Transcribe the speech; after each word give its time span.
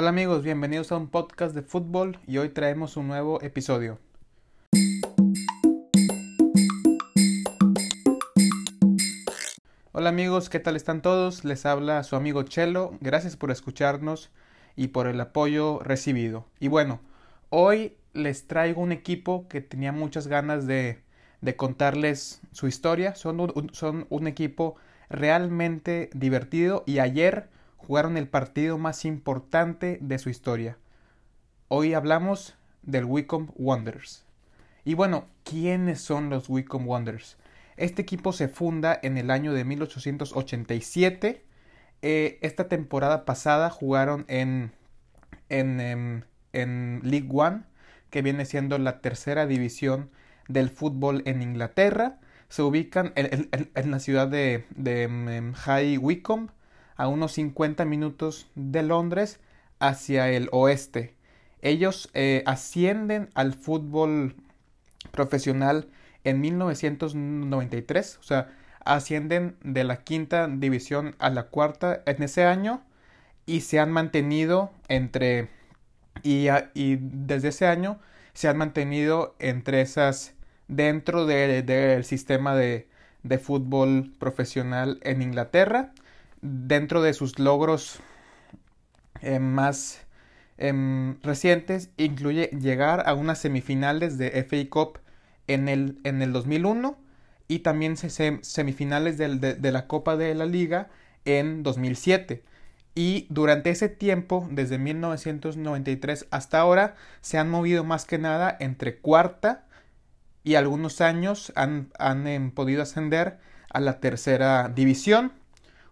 Hola 0.00 0.10
amigos, 0.10 0.44
bienvenidos 0.44 0.92
a 0.92 0.96
un 0.96 1.08
podcast 1.08 1.56
de 1.56 1.62
fútbol 1.62 2.20
y 2.24 2.38
hoy 2.38 2.50
traemos 2.50 2.96
un 2.96 3.08
nuevo 3.08 3.42
episodio. 3.42 3.98
Hola 9.90 10.10
amigos, 10.10 10.50
¿qué 10.50 10.60
tal 10.60 10.76
están 10.76 11.02
todos? 11.02 11.44
Les 11.44 11.66
habla 11.66 12.04
su 12.04 12.14
amigo 12.14 12.44
Chelo, 12.44 12.96
gracias 13.00 13.36
por 13.36 13.50
escucharnos 13.50 14.30
y 14.76 14.86
por 14.86 15.08
el 15.08 15.20
apoyo 15.20 15.80
recibido. 15.80 16.46
Y 16.60 16.68
bueno, 16.68 17.00
hoy 17.50 17.96
les 18.12 18.46
traigo 18.46 18.80
un 18.80 18.92
equipo 18.92 19.48
que 19.48 19.62
tenía 19.62 19.90
muchas 19.90 20.28
ganas 20.28 20.68
de, 20.68 21.02
de 21.40 21.56
contarles 21.56 22.40
su 22.52 22.68
historia. 22.68 23.16
Son 23.16 23.52
son 23.72 24.06
un 24.10 24.28
equipo 24.28 24.76
realmente 25.10 26.08
divertido 26.14 26.84
y 26.86 27.00
ayer 27.00 27.48
jugaron 27.78 28.18
el 28.18 28.28
partido 28.28 28.76
más 28.76 29.06
importante 29.06 29.98
de 30.02 30.18
su 30.18 30.28
historia. 30.28 30.76
Hoy 31.68 31.94
hablamos 31.94 32.54
del 32.82 33.06
Wycombe 33.06 33.52
Wanderers. 33.56 34.26
Y 34.84 34.94
bueno, 34.94 35.26
¿quiénes 35.44 36.00
son 36.00 36.28
los 36.28 36.50
Wycombe 36.50 36.88
Wanderers? 36.88 37.38
Este 37.76 38.02
equipo 38.02 38.32
se 38.32 38.48
funda 38.48 38.98
en 39.02 39.16
el 39.16 39.30
año 39.30 39.54
de 39.54 39.64
1887. 39.64 41.44
Eh, 42.02 42.38
esta 42.42 42.68
temporada 42.68 43.24
pasada 43.24 43.70
jugaron 43.70 44.24
en, 44.28 44.72
en, 45.48 45.80
em, 45.80 46.22
en, 46.52 47.00
League 47.04 47.28
One, 47.32 47.62
que 48.10 48.22
viene 48.22 48.44
siendo 48.44 48.78
la 48.78 49.00
tercera 49.00 49.46
división 49.46 50.10
del 50.48 50.70
fútbol 50.70 51.22
en 51.24 51.40
Inglaterra. 51.40 52.18
Se 52.48 52.62
ubican 52.62 53.12
en, 53.14 53.48
en, 53.52 53.90
la 53.90 54.00
ciudad 54.00 54.26
de, 54.26 54.64
de 54.74 55.04
em, 55.04 55.52
High 55.52 55.98
Wycombe, 55.98 56.52
a 56.98 57.08
unos 57.08 57.32
50 57.32 57.86
minutos 57.86 58.50
de 58.54 58.82
Londres, 58.82 59.40
hacia 59.78 60.28
el 60.30 60.48
oeste. 60.52 61.14
Ellos 61.62 62.10
eh, 62.12 62.42
ascienden 62.44 63.30
al 63.34 63.54
fútbol 63.54 64.36
profesional 65.10 65.88
en 66.24 66.40
1993, 66.40 68.18
o 68.18 68.22
sea, 68.22 68.48
ascienden 68.84 69.56
de 69.62 69.84
la 69.84 70.02
quinta 70.02 70.48
división 70.48 71.14
a 71.18 71.30
la 71.30 71.44
cuarta 71.44 72.02
en 72.06 72.22
ese 72.22 72.44
año 72.44 72.82
y 73.46 73.60
se 73.60 73.78
han 73.80 73.90
mantenido 73.92 74.72
entre 74.88 75.48
y, 76.22 76.48
desde 76.74 77.48
ese 77.48 77.66
año 77.66 78.00
se 78.32 78.48
han 78.48 78.56
mantenido 78.56 79.36
entre 79.38 79.80
esas 79.80 80.34
dentro 80.66 81.26
del 81.26 82.04
sistema 82.04 82.54
de, 82.56 82.88
de, 83.22 83.38
fútbol 83.38 84.12
profesional 84.18 84.98
en 85.02 85.22
Inglaterra 85.22 85.92
dentro 86.42 87.02
de 87.02 87.14
sus 87.14 87.38
logros 87.38 88.00
eh, 89.20 89.38
más 89.38 90.06
em, 90.56 91.20
recientes 91.22 91.90
incluye 91.96 92.50
llegar 92.60 93.08
a 93.08 93.14
unas 93.14 93.38
semifinales 93.38 94.18
de 94.18 94.44
FA 94.44 94.68
Cup 94.70 94.98
en 95.46 95.68
el, 95.68 95.98
en 96.04 96.22
el 96.22 96.32
2001 96.32 96.98
y 97.48 97.60
también 97.60 97.96
semifinales 97.96 99.16
de, 99.16 99.72
la 99.72 99.86
Copa 99.86 100.16
de 100.16 100.34
la 100.34 100.46
Liga 100.46 100.90
en 101.24 101.62
2007. 101.62 102.44
Y 102.94 103.26
durante 103.30 103.70
ese 103.70 103.88
tiempo, 103.88 104.46
desde 104.50 104.78
1993 104.78 106.26
hasta 106.30 106.60
ahora, 106.60 106.94
se 107.22 107.38
han 107.38 107.48
movido 107.48 107.84
más 107.84 108.04
que 108.04 108.18
nada 108.18 108.54
entre 108.60 108.98
cuarta 108.98 109.66
y 110.44 110.56
algunos 110.56 111.00
años 111.00 111.52
han, 111.56 111.90
han 111.98 112.26
em, 112.26 112.50
podido 112.50 112.82
ascender 112.82 113.38
a 113.70 113.80
la 113.80 114.00
tercera 114.00 114.68
división. 114.68 115.32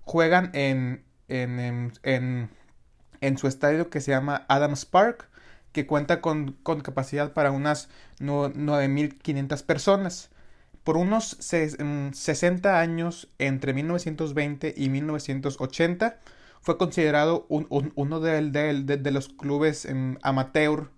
Juegan 0.06 0.50
en, 0.54 1.04
en, 1.28 1.92
en, 2.02 2.50
en, 3.20 3.38
su 3.38 3.48
estadio 3.48 3.90
que 3.90 4.00
se 4.00 4.12
llama 4.12 4.46
Adams 4.48 4.86
Park 4.86 5.28
que 5.76 5.86
cuenta 5.86 6.22
con, 6.22 6.56
capacidad 6.82 7.34
para 7.34 7.50
unas 7.50 7.90
9.500 8.20 9.62
personas. 9.62 10.30
Por 10.84 10.96
unos 10.96 11.36
60 11.38 11.84
mm, 11.84 12.74
años, 12.74 13.28
entre 13.38 13.74
1920 13.74 14.72
y 14.74 14.88
1980, 14.88 16.18
fue 16.62 16.78
considerado 16.78 17.44
uno 17.50 18.20
de, 18.20 19.10
los 19.12 19.28
clubes 19.28 19.84
em, 19.84 20.16
amateur 20.22 20.90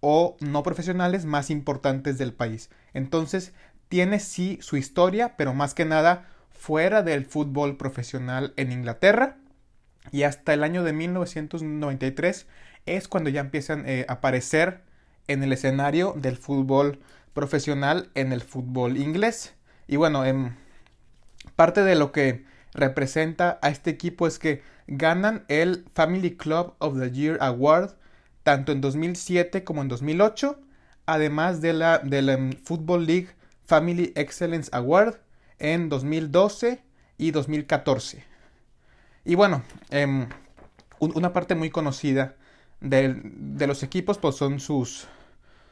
o 0.00 0.38
no 0.40 0.62
profesionales 0.62 1.26
más 1.26 1.50
importantes 1.50 2.16
del 2.16 2.32
país. 2.32 2.70
Entonces, 2.94 3.52
tiene 3.88 4.18
sí 4.18 4.58
su 4.62 4.78
historia, 4.78 5.36
pero 5.36 5.52
más 5.52 5.74
que 5.74 5.84
nada 5.84 6.31
fuera 6.62 7.02
del 7.02 7.26
fútbol 7.26 7.76
profesional 7.76 8.52
en 8.56 8.70
Inglaterra. 8.70 9.36
Y 10.12 10.22
hasta 10.22 10.54
el 10.54 10.62
año 10.62 10.84
de 10.84 10.92
1993 10.92 12.46
es 12.86 13.08
cuando 13.08 13.30
ya 13.30 13.40
empiezan 13.40 13.82
eh, 13.88 14.06
a 14.08 14.12
aparecer 14.14 14.82
en 15.26 15.42
el 15.42 15.52
escenario 15.52 16.14
del 16.16 16.36
fútbol 16.36 17.00
profesional 17.34 18.10
en 18.14 18.32
el 18.32 18.42
fútbol 18.42 18.96
inglés. 18.96 19.54
Y 19.88 19.96
bueno, 19.96 20.24
en 20.24 20.36
em, 20.36 20.56
parte 21.56 21.82
de 21.82 21.96
lo 21.96 22.12
que 22.12 22.44
representa 22.74 23.58
a 23.60 23.68
este 23.68 23.90
equipo 23.90 24.28
es 24.28 24.38
que 24.38 24.62
ganan 24.86 25.44
el 25.48 25.84
Family 25.94 26.36
Club 26.36 26.74
of 26.78 26.96
the 26.96 27.10
Year 27.10 27.38
Award 27.40 27.96
tanto 28.44 28.70
en 28.70 28.80
2007 28.80 29.64
como 29.64 29.82
en 29.82 29.88
2008, 29.88 30.60
además 31.06 31.60
de 31.60 31.72
la 31.72 31.98
del 31.98 32.28
em, 32.28 32.52
Football 32.52 33.06
League 33.06 33.30
Family 33.64 34.12
Excellence 34.14 34.70
Award 34.72 35.21
en 35.62 35.88
2012 35.88 36.82
y 37.16 37.30
2014. 37.30 38.24
Y 39.24 39.36
bueno, 39.36 39.62
em, 39.90 40.28
una 40.98 41.32
parte 41.32 41.54
muy 41.54 41.70
conocida 41.70 42.34
de, 42.80 43.14
los 43.66 43.84
equipos, 43.84 44.18
pues 44.18 44.34
son 44.34 44.58
sus, 44.58 45.06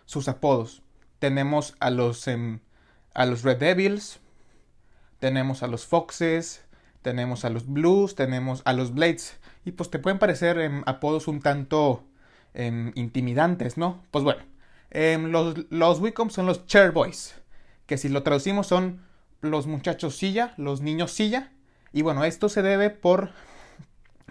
sus 0.06 0.28
apodos. 0.28 0.82
Tenemos 1.18 1.74
a 1.80 1.90
los, 1.90 2.26
em, 2.28 2.60
a 3.14 3.26
los 3.26 3.42
Red 3.42 3.58
Devils, 3.58 4.20
tenemos 5.18 5.64
a 5.64 5.66
los 5.66 5.86
Foxes, 5.86 6.64
tenemos 7.02 7.44
a 7.44 7.50
los 7.50 7.66
Blues, 7.66 8.14
tenemos 8.14 8.62
a 8.64 8.72
los 8.72 8.94
Blades. 8.94 9.40
Y 9.64 9.72
pues 9.72 9.90
te 9.90 9.98
pueden 9.98 10.20
parecer 10.20 10.58
em, 10.58 10.82
apodos 10.86 11.28
un 11.28 11.40
tanto 11.40 12.06
intimidantes, 12.94 13.76
¿no? 13.76 14.02
Pues 14.10 14.24
bueno, 14.24 14.42
los, 15.28 15.70
los 15.70 16.00
Wicom 16.00 16.30
son 16.30 16.46
los 16.46 16.66
Chair 16.66 16.90
Boys, 16.90 17.36
que 17.86 17.96
si 17.96 18.08
lo 18.08 18.24
traducimos 18.24 18.66
son 18.66 19.00
los 19.40 19.66
muchachos 19.66 20.16
silla, 20.16 20.54
los 20.56 20.80
niños 20.80 21.12
silla. 21.12 21.52
Y 21.92 22.02
bueno, 22.02 22.24
esto 22.24 22.48
se 22.48 22.62
debe 22.62 22.90
por 22.90 23.30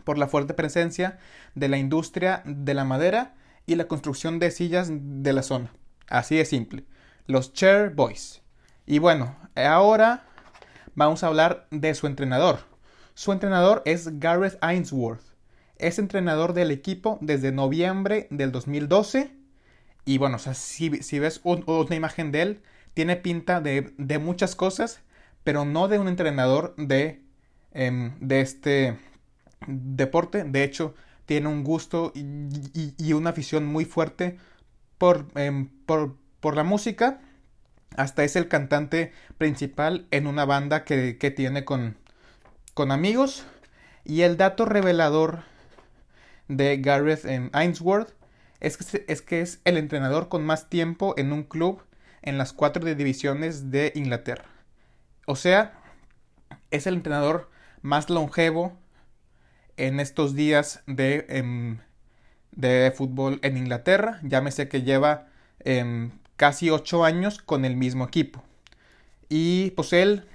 por 0.10 0.18
la 0.18 0.28
fuerte 0.28 0.56
presencia 0.56 1.20
de 1.54 1.68
la 1.70 1.78
industria 1.78 2.42
de 2.44 2.74
la 2.74 2.84
madera 2.84 3.36
y 3.68 3.76
la 3.76 3.88
construcción 3.88 4.40
de 4.40 4.50
sillas 4.50 4.90
de 4.92 5.34
la 5.34 5.44
zona. 5.44 5.72
Así 6.08 6.36
de 6.36 6.46
simple. 6.46 6.84
Los 7.28 7.54
Chair 7.54 7.92
Boys. 7.92 8.42
Y 8.88 8.98
bueno, 8.98 9.36
ahora 9.56 10.26
vamos 10.96 11.24
a 11.24 11.28
hablar 11.28 11.68
de 11.70 11.94
su 11.94 12.08
entrenador. 12.08 12.62
Su 13.14 13.32
entrenador 13.32 13.84
es 13.86 14.20
Gareth 14.20 14.58
Ainsworth. 14.62 15.22
Es 15.78 16.00
entrenador 16.00 16.54
del 16.54 16.72
equipo 16.72 17.20
desde 17.22 17.52
noviembre 17.52 18.28
del 18.32 18.52
2012. 18.52 19.32
Y 20.06 20.18
bueno, 20.18 20.40
si, 20.40 20.90
ves 20.90 21.42
una 21.44 21.96
imagen 21.96 22.32
de 22.32 22.42
él, 22.42 22.62
tiene 22.94 23.16
pinta 23.16 23.62
de, 23.62 24.20
muchas 24.20 24.56
cosas, 24.56 25.02
pero 25.44 25.66
no 25.66 25.88
de 25.88 26.00
un 26.00 26.08
entrenador 26.08 26.76
de, 26.78 27.22
em, 27.72 28.18
de 28.20 28.42
este 28.42 28.98
deporte. 29.68 30.44
De 30.44 30.64
hecho, 30.64 30.96
tiene 31.26 31.48
un 31.48 31.64
gusto 31.64 32.12
y, 32.16 33.14
una 33.14 33.30
afición 33.32 33.66
muy 33.66 33.86
fuerte 33.86 34.38
em, 35.36 35.70
por, 35.86 36.18
por, 36.40 36.56
la 36.56 36.64
música. 36.64 37.22
Hasta 37.96 38.24
es 38.24 38.36
el 38.36 38.48
cantante 38.48 39.14
principal 39.38 40.08
en 40.12 40.28
una 40.28 40.46
banda 40.46 40.84
que, 40.84 41.14
tiene 41.36 41.66
con, 41.66 41.98
con 42.74 42.92
amigos. 42.92 43.46
Y 44.06 44.22
el 44.22 44.38
dato 44.38 44.66
revelador 44.66 45.44
de 46.48 46.78
Gareth 46.78 47.26
Ainsworth 47.54 48.14
es 48.60 48.78
que, 48.78 49.06
es 49.08 49.22
que 49.22 49.42
es 49.42 49.62
el 49.66 49.78
entrenador 49.78 50.30
con 50.30 50.46
más 50.46 50.70
tiempo 50.70 51.14
en 51.18 51.32
un 51.32 51.44
club 51.44 51.84
en 52.22 52.38
las 52.38 52.54
cuatro 52.54 52.84
divisiones 52.84 53.72
de 53.72 53.92
Inglaterra. 53.96 54.46
O 55.26 55.36
sea, 55.36 55.74
es 56.72 56.88
el 56.88 56.96
entrenador 56.96 57.50
más 57.82 58.10
longevo 58.10 58.78
en 59.78 60.00
estos 60.00 60.36
días 60.36 60.84
de, 60.88 61.26
em, 61.30 61.80
de 62.52 62.92
fútbol 62.96 63.40
en 63.44 63.58
Inglaterra. 63.58 64.20
Llámese 64.24 64.68
que 64.68 64.82
lleva 64.82 65.28
em, 65.66 66.12
casi 66.38 66.70
ocho 66.70 67.04
años 67.04 67.40
con 67.40 67.66
el 67.66 67.76
mismo 67.76 68.06
equipo. 68.06 68.44
Y 69.30 69.72
pues 69.72 69.94
él, 69.94 70.26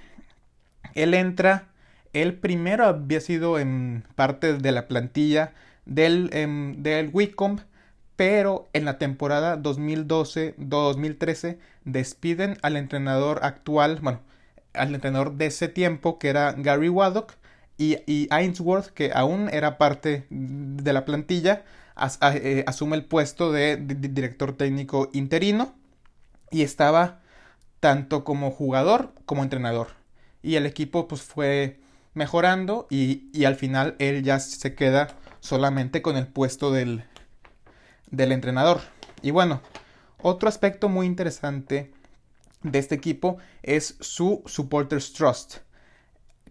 él 0.93 1.13
entra, 1.13 1.69
él 2.13 2.35
primero 2.35 2.85
había 2.85 3.19
sido 3.21 3.59
en 3.59 4.05
parte 4.15 4.53
de 4.53 4.71
la 4.71 4.87
plantilla 4.87 5.53
del, 5.85 6.29
em, 6.33 6.81
del 6.83 7.09
Wicombe, 7.11 7.63
pero 8.15 8.69
en 8.73 8.85
la 8.85 8.97
temporada 8.97 9.61
2012-2013 9.61 11.57
despiden 11.83 12.57
al 12.61 12.77
entrenador 12.77 13.41
actual, 13.43 13.99
bueno, 14.01 14.21
al 14.73 14.95
entrenador 14.95 15.33
de 15.35 15.47
ese 15.47 15.67
tiempo 15.67 16.17
que 16.19 16.29
era 16.29 16.53
Gary 16.53 16.89
Waddock 16.89 17.33
y, 17.77 18.27
Ainsworth, 18.31 18.87
que 18.87 19.11
aún 19.13 19.49
era 19.51 19.77
parte 19.77 20.25
de 20.29 20.93
la 20.93 21.03
plantilla, 21.03 21.63
eh, 22.33 22.63
asume 22.67 22.95
el 22.95 23.03
puesto 23.05 23.51
de, 23.51 23.77
director 23.77 24.55
técnico 24.55 25.09
interino 25.13 25.73
y 26.51 26.61
estaba 26.61 27.19
tanto 27.81 28.23
como 28.23 28.51
jugador 28.51 29.13
como 29.25 29.43
entrenador. 29.43 29.87
Y 30.41 30.55
el 30.55 30.65
equipo 30.65 31.07
pues 31.07 31.21
fue 31.21 31.79
mejorando 32.13 32.87
y, 32.89 33.27
y 33.33 33.43
al 33.45 33.55
final 33.55 33.95
él 33.99 34.23
ya 34.23 34.39
se 34.39 34.73
queda 34.73 35.09
solamente 35.41 36.01
con 36.01 36.15
el 36.15 36.27
puesto 36.27 36.71
del, 36.71 37.03
del 38.11 38.31
entrenador. 38.31 38.81
Y 39.21 39.31
bueno, 39.31 39.61
otro 40.21 40.49
aspecto 40.49 40.89
muy 40.89 41.05
interesante 41.05 41.91
de 42.63 42.79
este 42.79 42.95
equipo 42.95 43.37
es 43.63 43.95
su 43.99 44.43
Supporters 44.45 45.13
Trust. 45.13 45.57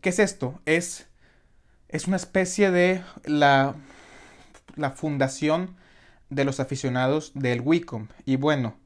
¿Qué 0.01 0.11
es 0.11 0.19
esto? 0.19 0.61
Es, 0.67 1.07
es 1.89 2.07
una 2.07 2.17
especie 2.17 2.71
de 2.71 3.03
la, 3.25 3.75
la 4.77 4.91
fundación 4.91 5.77
de 6.31 6.45
los 6.45 6.61
aficionados 6.61 7.33
del 7.35 7.61
Wicom. 7.61 8.09
Y 8.25 8.37
bueno, 8.37 8.77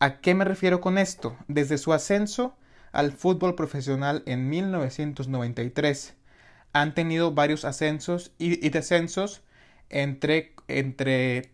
¿a 0.00 0.20
qué 0.20 0.34
me 0.34 0.44
refiero 0.44 0.80
con 0.80 0.98
esto? 0.98 1.36
Desde 1.48 1.78
su 1.78 1.92
ascenso 1.92 2.56
al 2.92 3.12
fútbol 3.12 3.54
profesional 3.54 4.22
en 4.26 4.48
1993 4.48 6.14
han 6.72 6.94
tenido 6.94 7.32
varios 7.34 7.64
ascensos 7.64 8.32
y, 8.38 8.68
descensos 8.68 9.42
entre, 9.90 10.53
entre 10.68 11.50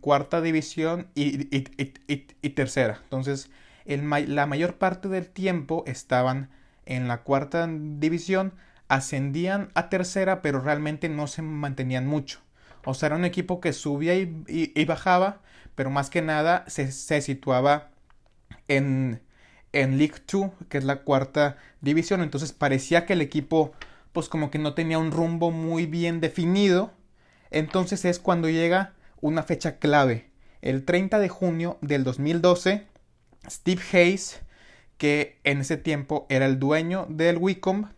cuarta 0.00 0.40
división 0.40 1.08
y, 1.14 1.48
y, 1.56 2.50
tercera. 2.50 3.00
Entonces, 3.04 3.50
la 3.86 4.46
mayor 4.46 4.74
parte 4.74 5.08
del 5.08 5.28
tiempo 5.28 5.84
estaban 5.86 6.50
en 6.86 7.08
la 7.08 7.22
cuarta 7.22 7.68
división, 7.68 8.54
ascendían 8.88 9.70
a 9.74 9.88
tercera, 9.88 10.42
pero 10.42 10.60
realmente 10.60 11.08
no 11.08 11.26
se 11.26 11.42
mantenían 11.42 12.06
mucho. 12.06 12.40
O 12.84 12.94
sea, 12.94 13.08
era 13.08 13.16
un 13.16 13.24
equipo 13.24 13.60
que 13.60 13.72
subía 13.72 14.14
y, 14.14 14.84
bajaba, 14.84 15.40
pero 15.74 15.90
más 15.90 16.08
que 16.08 16.22
nada 16.22 16.64
se, 16.68 16.92
situaba 17.20 17.90
en, 18.68 19.20
en 19.72 19.98
League 19.98 20.22
2, 20.30 20.52
que 20.68 20.78
es 20.78 20.84
la 20.84 21.02
cuarta 21.02 21.58
división. 21.80 22.22
Entonces 22.22 22.52
parecía 22.52 23.04
que 23.04 23.14
el 23.14 23.20
equipo, 23.20 23.72
pues 24.12 24.28
como 24.28 24.50
que 24.52 24.60
no 24.60 24.74
tenía 24.74 24.98
un 24.98 25.10
rumbo 25.10 25.50
muy 25.50 25.86
bien 25.86 26.20
definido. 26.20 26.92
Entonces 27.56 28.04
es 28.04 28.18
cuando 28.18 28.50
llega 28.50 28.92
una 29.22 29.42
fecha 29.42 29.78
clave. 29.78 30.28
El 30.60 30.84
30 30.84 31.18
de 31.18 31.30
junio 31.30 31.78
del 31.80 32.04
2012, 32.04 32.86
Steve 33.48 33.82
Hayes, 33.94 34.40
que 34.98 35.40
en 35.42 35.62
ese 35.62 35.78
tiempo 35.78 36.26
era 36.28 36.44
el 36.44 36.58
dueño 36.58 37.06
del 37.08 37.38
Wicom, 37.38 37.88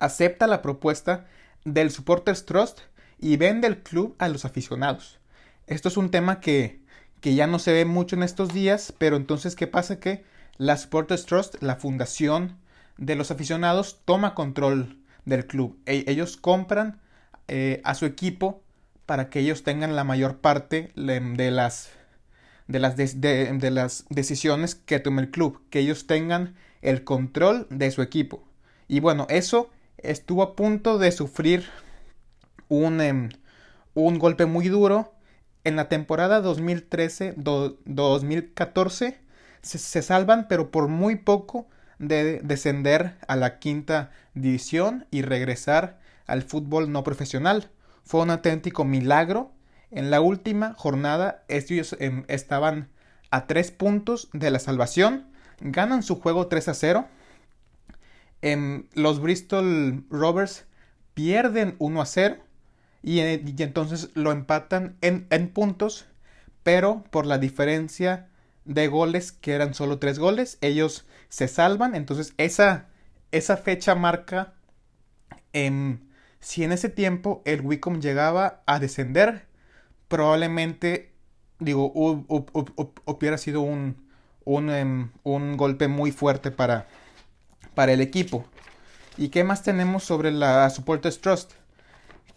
acepta 0.00 0.48
la 0.48 0.60
propuesta 0.60 1.28
del 1.64 1.92
Supporters 1.92 2.46
Trust 2.46 2.80
y 3.16 3.36
vende 3.36 3.68
el 3.68 3.84
club 3.84 4.16
a 4.18 4.26
los 4.26 4.44
aficionados. 4.44 5.20
Esto 5.68 5.88
es 5.88 5.96
un 5.96 6.10
tema 6.10 6.40
que, 6.40 6.80
que 7.20 7.36
ya 7.36 7.46
no 7.46 7.60
se 7.60 7.72
ve 7.72 7.84
mucho 7.84 8.16
en 8.16 8.24
estos 8.24 8.52
días, 8.52 8.92
pero 8.98 9.14
entonces, 9.14 9.54
¿qué 9.54 9.68
pasa? 9.68 10.00
Que 10.00 10.24
la 10.56 10.76
Supporters 10.78 11.26
Trust, 11.26 11.62
la 11.62 11.76
fundación 11.76 12.58
de 12.96 13.14
los 13.14 13.30
aficionados, 13.30 14.00
toma 14.04 14.34
control 14.34 14.98
del 15.26 15.46
club. 15.46 15.78
E, 15.86 16.02
ellos 16.08 16.36
compran 16.36 17.00
eh, 17.48 17.80
a 17.84 17.94
su 17.94 18.06
equipo 18.06 18.62
para 19.06 19.30
que 19.30 19.40
ellos 19.40 19.62
tengan 19.62 19.96
la 19.96 20.04
mayor 20.04 20.38
parte 20.38 20.92
de 20.94 21.50
las 21.50 21.90
de 22.68 22.78
las, 22.78 22.96
de, 22.96 23.70
las 23.70 24.04
decisiones 24.10 24.74
que 24.74 25.00
tome 25.00 25.22
el 25.22 25.30
club, 25.30 25.62
que 25.70 25.78
ellos 25.80 26.06
tengan 26.06 26.54
el 26.82 27.02
control 27.02 27.66
de 27.70 27.90
su 27.90 28.02
equipo. 28.02 28.44
Y 28.86 29.00
bueno, 29.00 29.26
eso 29.30 29.70
estuvo 29.96 30.42
a 30.42 30.54
punto 30.54 30.98
de 30.98 31.10
sufrir 31.10 31.64
un, 32.68 33.00
em, 33.00 33.30
un 33.94 34.18
golpe 34.18 34.44
muy 34.46 34.68
duro. 34.68 35.14
En 35.64 35.76
la 35.76 35.88
temporada 35.88 36.42
2013-2014 36.42 39.16
se, 39.62 39.78
se, 39.78 40.02
salvan, 40.02 40.46
pero 40.48 40.70
por 40.70 40.88
muy 40.88 41.16
poco 41.16 41.66
de 41.98 42.40
descender 42.44 43.16
a 43.26 43.36
la 43.36 43.58
quinta 43.58 44.10
división 44.34 45.06
y 45.10 45.22
regresar 45.22 45.98
al 46.28 46.42
fútbol 46.42 46.92
no 46.92 47.02
profesional. 47.02 47.70
Fue 48.04 48.22
un 48.22 48.30
auténtico 48.30 48.84
milagro 48.84 49.52
en 49.90 50.10
la 50.10 50.20
última 50.20 50.74
jornada, 50.74 51.44
ellos 51.48 51.96
em, 51.98 52.24
estaban 52.28 52.88
a 53.30 53.46
tres 53.46 53.70
puntos 53.70 54.28
de 54.32 54.50
la 54.50 54.58
salvación. 54.58 55.26
Ganan 55.60 56.02
su 56.02 56.20
juego 56.20 56.46
3 56.46 56.68
a 56.68 56.74
0. 56.74 57.08
Em, 58.42 58.86
los 58.94 59.20
Bristol 59.20 60.04
Rovers 60.10 60.66
pierden 61.14 61.74
1 61.78 62.02
a 62.02 62.06
0. 62.06 62.36
Y, 63.02 63.20
entonces 63.20 64.10
lo 64.14 64.32
empatan 64.32 64.96
en, 65.00 65.48
puntos. 65.48 66.06
Pero 66.62 67.04
por 67.10 67.24
la 67.24 67.38
diferencia 67.38 68.28
de 68.66 68.88
goles, 68.88 69.32
que 69.32 69.52
eran 69.52 69.72
solo 69.72 69.98
tres 69.98 70.18
goles, 70.18 70.58
ellos 70.60 71.06
se 71.30 71.48
salvan. 71.48 71.94
Entonces 71.94 72.34
esa, 72.36 72.88
esa 73.32 73.56
fecha 73.56 73.94
marca 73.94 74.52
em, 75.54 76.00
si 76.40 76.64
en 76.64 76.72
ese 76.72 76.88
tiempo 76.88 77.42
el 77.44 77.60
Wicom 77.62 78.00
llegaba 78.00 78.62
a 78.66 78.78
descender 78.78 79.46
probablemente, 80.08 81.12
digo, 81.58 81.92
hubiera 83.04 83.38
sido 83.38 83.60
un, 83.60 83.96
em, 84.46 85.10
un, 85.22 85.56
golpe 85.56 85.88
muy 85.88 86.12
fuerte 86.12 86.50
para, 86.50 86.86
para 87.74 87.92
el 87.92 88.00
equipo. 88.00 88.44
¿Y 89.16 89.28
qué 89.28 89.44
más 89.44 89.62
tenemos 89.62 90.04
sobre 90.04 90.30
la 90.30 90.70
Supporters 90.70 91.20
Trust? 91.20 91.52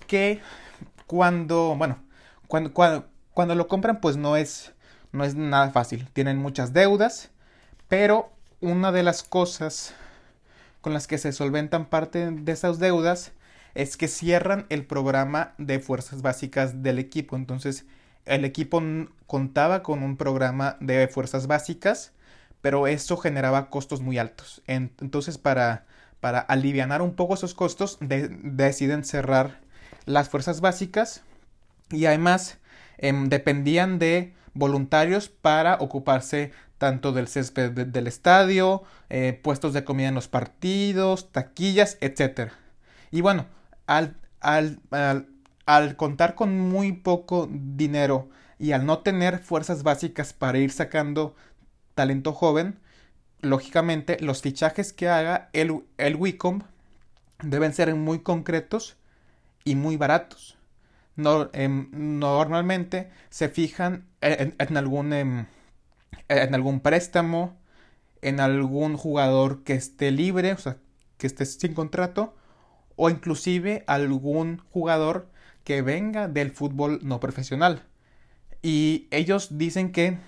Que 0.07 0.41
cuando, 1.07 1.75
bueno, 1.77 1.99
cuando, 2.47 2.73
cuando, 2.73 3.07
cuando, 3.33 3.55
lo 3.55 3.67
compran, 3.67 4.01
pues 4.01 4.17
no 4.17 4.35
es, 4.35 4.73
no 5.11 5.23
es 5.23 5.35
nada 5.35 5.71
fácil. 5.71 6.09
Tienen 6.11 6.37
muchas 6.37 6.73
deudas, 6.73 7.29
pero 7.87 8.31
una 8.59 8.91
de 8.91 9.03
las 9.03 9.23
cosas 9.23 9.93
con 10.81 10.93
las 10.93 11.07
que 11.07 11.17
se 11.17 11.31
solventan 11.31 11.85
parte 11.85 12.31
de 12.31 12.51
esas 12.51 12.79
deudas 12.79 13.31
es 13.73 13.97
que 13.97 14.07
cierran 14.07 14.65
el 14.69 14.85
programa 14.85 15.53
de 15.57 15.79
fuerzas 15.79 16.21
básicas 16.21 16.83
del 16.83 16.99
equipo. 16.99 17.35
Entonces, 17.35 17.85
el 18.25 18.45
equipo 18.45 18.81
contaba 19.27 19.83
con 19.83 20.03
un 20.03 20.17
programa 20.17 20.77
de 20.79 21.07
fuerzas 21.07 21.47
básicas, 21.47 22.13
pero 22.61 22.87
eso 22.87 23.17
generaba 23.17 23.69
costos 23.69 24.01
muy 24.01 24.17
altos. 24.17 24.61
Entonces, 24.67 25.37
para, 25.37 25.85
para 26.19 26.39
aliviar 26.39 27.01
un 27.01 27.15
poco 27.15 27.33
esos 27.33 27.53
costos, 27.53 27.97
deciden 27.99 29.03
cerrar 29.03 29.61
las 30.05 30.29
fuerzas 30.29 30.61
básicas 30.61 31.23
y 31.89 32.05
además 32.05 32.59
em, 32.97 33.29
dependían 33.29 33.99
de 33.99 34.33
voluntarios 34.53 35.29
para 35.29 35.75
ocuparse 35.75 36.51
tanto 36.77 37.11
del 37.11 37.27
césped 37.27 37.71
del 37.71 38.07
estadio, 38.07 38.83
eh, 39.09 39.39
puestos 39.41 39.73
de 39.73 39.83
comida 39.83 40.07
en 40.07 40.15
los 40.15 40.27
partidos, 40.27 41.31
taquillas, 41.31 41.97
etc. 42.01 42.51
Y 43.11 43.21
bueno, 43.21 43.45
al, 43.91 45.95
contar 45.97 46.35
con 46.35 46.59
muy 46.59 46.93
poco 46.93 47.49
dinero 47.51 48.29
y 48.59 48.71
al 48.73 48.85
no 48.85 48.99
tener 48.99 49.39
fuerzas 49.39 49.83
básicas 49.83 50.33
para 50.33 50.59
ir 50.59 50.71
sacando 50.71 51.35
talento 51.95 52.33
joven, 52.33 52.79
lógicamente 53.41 54.17
los 54.19 54.41
fichajes 54.41 54.93
que 54.93 55.09
haga 55.09 55.49
el, 55.53 55.83
el 55.97 56.15
Wicom 56.15 56.61
deben 57.43 57.73
ser 57.73 57.93
muy 57.95 58.19
concretos 58.19 58.97
y 59.63 59.75
muy 59.75 59.97
baratos. 59.97 60.57
No, 61.15 61.49
em, 61.53 61.89
normalmente 61.91 63.09
se 63.29 63.49
fijan 63.49 64.07
en, 64.21 64.77
algún, 64.77 65.13
em, 65.13 65.45
en 66.29 66.55
algún 66.55 66.79
préstamo, 66.79 67.57
en 68.21 68.39
algún 68.39 68.97
jugador 68.97 69.63
que 69.63 69.73
esté 69.73 70.11
libre, 70.11 70.53
o 70.53 70.57
sea, 70.57 70.77
que 71.17 71.27
esté 71.27 71.45
sin 71.45 71.73
contrato, 71.73 72.35
o 73.03 73.09
inclusive 73.09 73.83
algún 73.87 74.61
jugador 74.69 75.27
que 75.63 75.81
venga 75.81 76.27
del 76.27 76.51
fútbol 76.51 76.99
no 77.01 77.19
profesional. 77.19 77.81
Y 78.61 79.07
ellos 79.09 79.57
dicen 79.57 79.91
que 79.91 80.19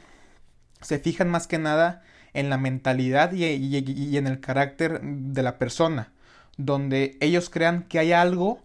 se 0.81 0.97
fijan 0.97 1.29
más 1.29 1.45
que 1.45 1.59
nada 1.59 2.01
en 2.33 2.49
la 2.49 2.57
mentalidad 2.57 3.31
y, 3.31 4.17
en 4.17 4.25
el 4.25 4.39
carácter 4.39 5.01
de 5.03 5.43
la 5.43 5.59
persona, 5.59 6.13
donde 6.57 7.15
ellos 7.21 7.51
crean 7.51 7.83
que 7.83 7.99
hay 7.99 8.11
algo 8.11 8.59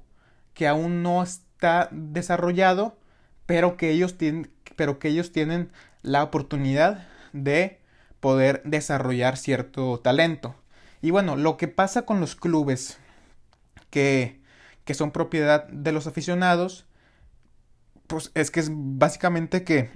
que 0.54 0.66
aún 0.66 1.02
no 1.02 1.22
está 1.22 1.90
desarrollado, 1.92 2.96
pero 3.44 3.76
que 3.76 3.90
ellos 3.90 4.16
tienen, 4.16 4.50
pero 4.74 4.98
que 4.98 5.08
ellos 5.08 5.32
tienen 5.32 5.70
la 6.00 6.22
oportunidad 6.22 7.06
de 7.34 7.78
poder 8.20 8.62
desarrollar 8.64 9.36
cierto 9.36 10.00
talento. 10.00 10.54
Y 11.02 11.10
bueno, 11.10 11.36
lo 11.36 11.58
que 11.58 11.68
pasa 11.68 12.06
con 12.06 12.20
los 12.20 12.36
clubes 12.36 12.98
que, 13.90 14.40
que 14.84 14.94
son 14.94 15.10
propiedad 15.10 15.66
de 15.68 15.92
los 15.92 16.06
aficionados, 16.06 16.86
pues 18.06 18.30
es 18.34 18.50
que 18.50 18.60
es 18.60 18.70
básicamente 18.72 19.64
que, 19.64 19.90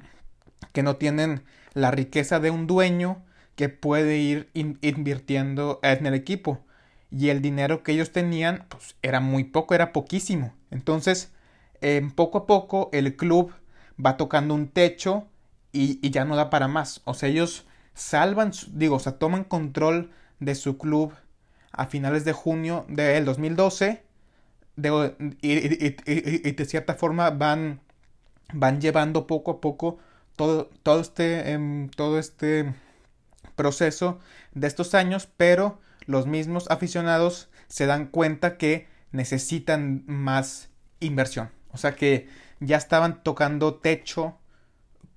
que 0.73 0.83
no 0.83 0.97
tienen 0.97 1.45
la 1.75 1.91
riqueza 1.91 2.41
de 2.41 2.51
un 2.51 2.67
dueño 2.67 3.25
que 3.57 3.69
puede 3.69 4.19
ir 4.19 4.51
invirtiendo 4.55 5.81
en 5.83 6.07
el 6.07 6.15
equipo. 6.15 6.65
Y 7.11 7.29
el 7.29 7.43
dinero 7.43 7.83
que 7.83 7.93
ellos 7.93 8.13
tenían, 8.13 8.67
pues 8.69 8.97
era 9.03 9.21
muy 9.21 9.45
poco, 9.45 9.75
era 9.75 9.93
poquísimo. 9.93 10.55
Entonces, 10.71 11.33
poco 12.15 12.39
a 12.39 12.47
poco 12.47 12.89
el 12.93 13.17
club 13.17 13.53
va 14.05 14.17
tocando 14.17 14.55
un 14.55 14.69
techo 14.69 15.29
y, 15.73 16.11
ya 16.11 16.25
no 16.25 16.37
da 16.37 16.51
para 16.51 16.69
más. 16.69 17.03
O 17.05 17.15
sea, 17.15 17.29
ellos 17.29 17.67
salvan, 17.95 18.53
digo, 18.73 18.97
o 18.97 19.01
sea, 19.01 19.19
toman 19.19 19.45
control 19.45 20.11
de 20.41 20.55
su 20.55 20.79
club 20.79 21.13
a 21.73 21.87
finales 21.87 22.25
de 22.25 22.33
junio 22.33 22.85
del 22.89 23.25
2012 23.25 24.03
y, 24.77 26.53
de 26.53 26.65
cierta 26.67 26.95
forma 26.95 27.31
van, 27.31 27.81
van 28.53 28.81
llevando 28.81 29.27
poco 29.27 29.53
a 29.53 29.61
poco 29.61 29.99
todo, 30.37 30.71
todo, 30.83 31.01
este, 31.01 31.53
em, 31.53 31.89
todo 31.91 32.19
este 32.19 32.75
proceso 33.57 34.19
de 34.55 34.67
estos 34.67 34.95
años, 34.95 35.29
pero 35.37 35.81
los 36.07 36.27
mismos 36.27 36.71
aficionados 36.71 37.49
se 37.69 37.87
dan 37.87 38.07
cuenta 38.07 38.57
que 38.57 38.89
necesitan 39.13 40.05
más 40.07 40.71
inversión. 41.01 41.51
O 41.71 41.77
sea 41.77 41.95
que 41.95 42.29
ya 42.61 42.77
estaban 42.77 43.23
tocando 43.23 43.75
techo 43.75 44.39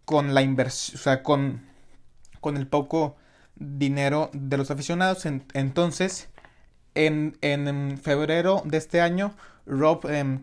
con 0.04 0.34
la 0.34 0.42
inversión, 0.42 1.00
o 1.00 1.04
sea, 1.04 1.24
con, 1.24 1.66
con 2.42 2.58
el 2.58 2.68
poco 2.68 3.16
dinero 3.56 4.30
de 4.34 4.58
los 4.58 4.72
aficionados. 4.72 5.26
entonces, 5.26 6.30
en, 6.96 7.38
en, 7.42 7.98
febrero 7.98 8.62
de 8.66 8.78
este 8.78 9.02
año, 9.02 9.36
Rob 9.66 10.06
um, 10.06 10.42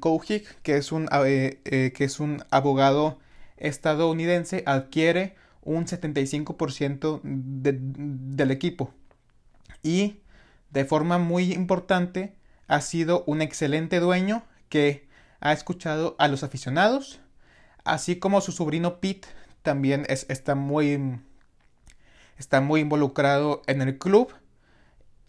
que 0.62 0.76
es, 0.76 0.92
un, 0.92 1.09
eh, 1.12 1.61
eh, 1.64 1.92
que 1.94 2.04
es 2.04 2.21
un 2.21 2.44
abogado 2.50 3.18
estadounidense, 3.56 4.62
adquiere 4.66 5.35
un 5.62 5.87
75% 5.87 7.21
del 7.23 8.50
equipo. 8.50 8.92
Y 9.82 10.21
de 10.71 10.85
forma 10.85 11.18
muy 11.18 11.52
importante, 11.52 12.35
ha 12.68 12.80
sido 12.80 13.25
un 13.26 13.42
excelente 13.42 14.00
dueño 14.00 14.44
que 14.68 15.06
ha 15.40 15.52
escuchado 15.52 16.16
a 16.18 16.28
los 16.28 16.42
aficionados, 16.42 17.21
así 17.85 18.16
como 18.16 18.40
su 18.40 18.52
sobrino 18.52 19.00
Pete 19.00 19.28
también 19.62 20.06
está 20.09 20.54
muy 20.54 21.21
está 22.38 22.61
muy 22.61 22.80
involucrado 22.80 23.62
en 23.66 23.82
el 23.82 23.99
club 23.99 24.32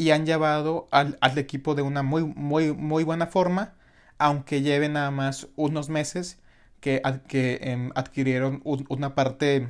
y 0.03 0.12
han 0.12 0.25
llevado 0.25 0.88
al, 0.91 1.17
equipo 1.38 1.75
de 1.75 1.81
una 1.81 2.03
muy 2.03 2.24
muy 2.24 2.74
muy 2.74 3.03
buena 3.03 3.27
forma 3.27 3.74
aunque 4.17 4.62
lleve 4.62 4.89
nada 4.89 5.12
más 5.12 5.48
unos 5.55 5.89
meses 5.89 6.39
que, 6.81 7.01
que 7.27 7.60
em, 7.62 7.91
adquirieron 7.95 8.62
una 8.63 9.15
parte 9.15 9.69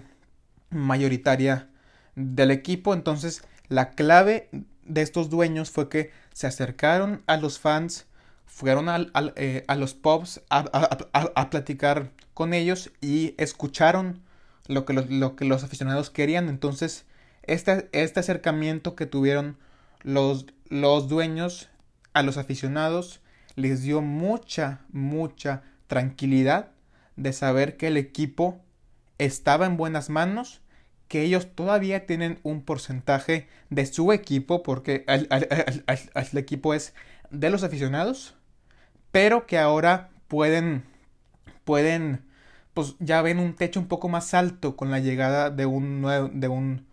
mayoritaria 0.69 1.69
del 2.15 2.51
equipo 2.51 2.93
entonces 2.93 3.43
la 3.69 3.91
clave 3.91 4.49
de 4.83 5.01
estos 5.01 5.29
dueños 5.29 5.69
fue 5.69 5.89
que 5.89 6.11
se 6.33 6.47
acercaron 6.47 7.21
a 7.27 7.37
los 7.37 7.59
fans 7.59 8.07
fueron 8.45 8.87
eh, 9.35 9.63
a 9.67 9.75
los 9.75 9.93
pubs 9.93 10.41
a, 10.49 11.49
platicar 11.49 12.11
con 12.33 12.53
ellos 12.53 12.91
y 13.01 13.35
escucharon 13.37 14.21
lo 14.67 14.85
que 14.85 14.93
los, 14.93 15.09
lo 15.09 15.35
que 15.35 15.45
los 15.45 15.63
aficionados 15.63 16.11
querían. 16.11 16.49
Entonces, 16.49 17.05
este, 17.41 17.89
este 17.93 18.19
acercamiento 18.19 18.95
que 18.95 19.07
tuvieron 19.07 19.57
los, 20.03 20.45
los 20.69 21.07
dueños 21.07 21.69
a 22.13 22.24
los 22.24 22.38
aficionados 22.38 23.22
les 23.55 23.81
dio 23.81 24.01
mucha, 24.01 24.81
mucha 24.91 25.63
tranquilidad 25.88 26.72
de 27.15 27.33
saber 27.33 27.77
que 27.77 27.88
el 27.88 27.98
equipo 27.98 28.62
estaba 29.17 29.65
en 29.65 29.77
buenas 29.77 30.10
manos, 30.10 30.62
que 31.07 31.22
ellos 31.22 31.48
todavía 31.53 32.05
tienen 32.05 32.39
un 32.43 32.63
porcentaje 32.63 33.48
de 33.69 33.86
su 33.86 34.12
equipo, 34.12 34.63
porque 34.63 35.05
el 35.07 36.38
equipo 36.38 36.74
es 36.74 36.93
de 37.29 37.50
los 37.50 37.63
aficionados, 37.63 38.36
pero 39.12 39.45
que 39.45 39.60
ahora 39.60 40.10
pueden, 40.27 40.83
pueden, 41.63 42.25
pues 42.74 42.95
ya 43.00 43.22
ven 43.22 43.39
un 43.39 43.55
techo 43.55 43.79
un 43.79 43.88
poco 43.88 44.10
más 44.10 44.33
alto 44.33 44.75
con 44.75 44.89
la 44.89 45.00
llegada 45.00 45.51
de 45.51 45.65
un 45.67 46.01
nuevo, 46.01 46.29
de 46.33 46.48
un 46.48 46.88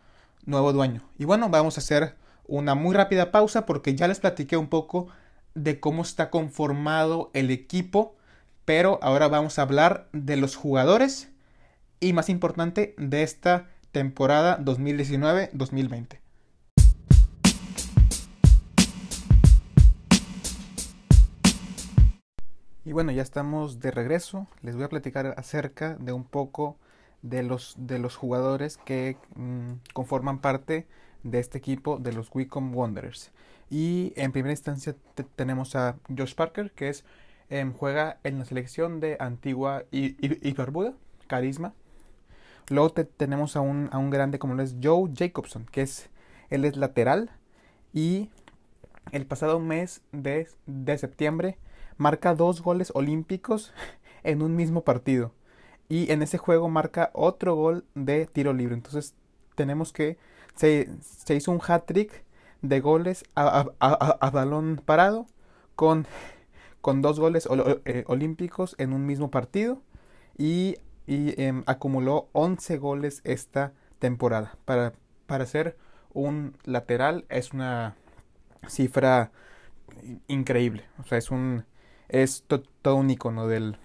nuevo 0.45 0.73
dueño. 0.73 1.03
Y 1.19 1.25
bueno, 1.25 1.49
vamos 1.49 1.79
a 1.79 1.81
hacer 1.81 2.17
una 2.51 2.75
muy 2.75 2.95
rápida 2.95 3.31
pausa 3.31 3.65
porque 3.65 3.95
ya 3.95 4.09
les 4.09 4.19
platiqué 4.19 4.57
un 4.57 4.67
poco 4.67 5.07
de 5.55 5.81
cómo 5.81 6.03
está 6.03 6.31
conformado 6.31 7.31
el 7.33 7.51
equipo, 7.51 8.17
pero 8.65 8.99
ahora 9.03 9.29
vamos 9.29 9.59
a 9.59 9.63
hablar 9.63 10.09
de 10.13 10.37
los 10.37 10.57
jugadores 10.57 11.31
y 12.01 12.13
más 12.13 12.29
importante 12.29 12.95
de 12.99 13.23
esta 13.23 13.69
temporada 13.93 14.59
2019-2020. 14.59 16.19
Y 22.85 22.93
bueno, 22.93 23.13
ya 23.13 23.23
estamos 23.23 23.79
de 23.79 23.93
regreso. 23.93 24.49
Les 24.63 24.75
voy 24.75 24.85
a 24.85 24.89
platicar 24.89 25.35
acerca 25.37 25.95
de 26.01 26.13
un 26.13 26.25
poco 26.25 26.77
de 27.23 27.45
los, 27.45 27.77
de 27.79 28.01
los 28.01 28.17
jugadores 28.17 28.79
que 28.79 29.17
mm, 29.37 29.75
conforman 29.93 30.41
parte 30.41 30.89
de 31.23 31.39
este 31.39 31.59
equipo 31.59 31.99
de 31.99 32.13
los 32.13 32.31
Wicom 32.35 32.75
Wanderers. 32.75 33.31
Y 33.71 34.13
en 34.17 34.33
primera 34.33 34.53
instancia 34.53 34.97
tenemos 35.37 35.77
a 35.77 35.97
Josh 36.17 36.35
Parker, 36.35 36.73
que 36.73 36.89
es 36.89 37.05
em, 37.49 37.73
juega 37.73 38.19
en 38.25 38.39
la 38.39 38.45
selección 38.45 39.01
de 39.01 39.17
Antigua 39.21 39.85
y, 39.91 40.53
Barbuda, 40.55 40.95
Carisma. 41.27 41.73
Luego 42.69 42.91
tenemos 42.91 43.57
a 43.57 43.61
un, 43.61 43.89
a 43.93 43.99
un 43.99 44.11
grande 44.11 44.39
como 44.39 44.61
es 44.61 44.77
Joe 44.83 45.11
Jacobson, 45.15 45.67
que 45.71 45.83
es 45.83 46.11
él 46.51 46.65
es 46.65 46.77
lateral 46.77 47.31
y 47.93 48.29
el 49.13 49.27
pasado 49.27 49.59
mes 49.61 50.03
de, 50.13 50.49
de 50.67 50.99
septiembre 50.99 51.59
marca 51.97 52.35
dos 52.35 52.63
goles 52.63 52.93
olímpicos 52.95 53.73
en 54.23 54.43
un 54.43 54.57
mismo 54.57 54.83
partido. 54.83 55.33
Y 55.89 56.13
en 56.13 56.23
ese 56.23 56.39
juego 56.39 56.69
marca 56.69 57.11
otro 57.15 57.55
gol 57.57 57.85
de 57.95 58.27
tiro 58.27 58.53
libre. 58.53 58.75
Entonces 58.75 59.15
tenemos 59.55 59.93
que 59.93 60.19
se, 60.55 60.89
hizo 61.29 61.53
un 61.53 61.61
hat-trick 61.67 62.25
de 62.63 62.81
goles 62.81 63.25
a, 63.35 64.31
balón 64.33 64.83
parado 64.85 65.27
con, 65.77 66.07
con 66.81 67.03
dos 67.03 67.19
goles 67.19 67.49
eh, 67.85 68.05
olímpicos 68.07 68.75
en 68.79 68.93
un 68.93 69.07
mismo 69.07 69.31
partido. 69.31 69.83
Y, 70.37 70.77
em, 71.07 71.65
acumuló 71.67 72.29
11 72.33 72.79
goles 72.79 73.21
esta 73.25 73.73
temporada. 73.99 74.57
Para, 74.65 74.93
para 75.27 75.45
ser 75.47 75.77
un 76.13 76.57
lateral 76.65 77.25
es 77.29 77.53
una 77.53 77.97
cifra 78.69 79.33
increíble. 80.29 80.85
O 80.99 81.05
sea, 81.05 81.19
es 81.19 81.31
un 81.31 81.65
es 82.11 82.45
todo 82.83 82.97
un 82.97 83.11
icono 83.11 83.47
del, 83.47 83.77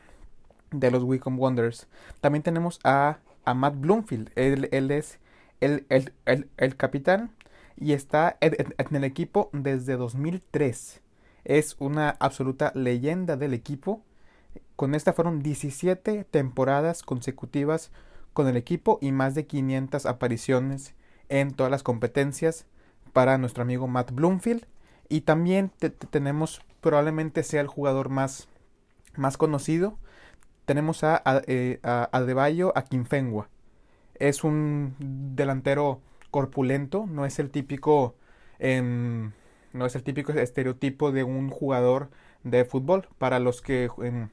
de 0.72 0.92
los 0.92 1.04
Wicom 1.04 1.40
Wonders. 1.40 1.88
También 2.22 2.44
tenemos 2.44 2.80
a, 2.84 3.20
a 3.46 3.54
Matt 3.54 3.76
Bloomfield. 3.80 4.32
Él, 4.36 4.68
él 4.72 4.92
es 4.92 5.20
el, 5.62 5.86
el, 5.90 6.50
el, 6.58 6.76
capitán 6.76 7.32
y 7.78 7.94
está 7.94 8.38
en, 8.42 8.74
el 8.96 9.04
equipo 9.04 9.50
desde 9.54 9.98
2003. 9.98 11.02
Es 11.44 11.76
una 11.80 12.10
absoluta 12.20 12.72
leyenda 12.76 13.38
del 13.38 13.54
equipo. 13.54 14.02
Con 14.76 14.96
esta 14.96 15.14
fueron 15.14 15.42
17 15.42 16.26
temporadas 16.26 17.04
consecutivas 17.04 17.92
con 18.34 18.48
el 18.48 18.58
equipo 18.58 19.00
y 19.02 19.12
más 19.12 19.36
de 19.36 19.46
500 19.46 20.06
apariciones 20.06 20.96
en 21.30 21.54
todas 21.54 21.72
las 21.72 21.84
competencias 21.84 22.66
para 23.14 23.38
nuestro 23.38 23.64
amigo 23.64 23.88
Matt 23.88 24.12
Bloomfield. 24.12 24.66
Y 25.08 25.22
también 25.22 25.72
tenemos 26.10 26.62
probablemente 26.82 27.44
sea 27.44 27.62
el 27.62 27.68
jugador 27.68 28.10
más, 28.10 28.48
más 29.16 29.38
conocido. 29.38 29.98
Tenemos 30.66 31.04
a, 31.04 31.22
a, 31.24 31.42
eh, 31.48 31.80
a 31.84 32.10
Adebayo 32.12 32.74
Es 34.20 34.44
un 34.44 34.96
delantero 35.36 36.02
corpulento, 36.32 37.06
no 37.08 37.26
es 37.26 37.40
el 37.40 37.50
típico 37.52 38.16
em, 38.60 39.32
no 39.74 39.86
es 39.86 39.96
el 39.96 40.04
típico 40.04 40.32
estereotipo 40.34 41.12
de 41.12 41.24
un 41.24 41.50
jugador 41.50 42.10
de 42.44 42.66
fútbol. 42.66 43.08
Para 43.18 43.40
los 43.40 43.62
que 43.62 43.90
em, 44.04 44.30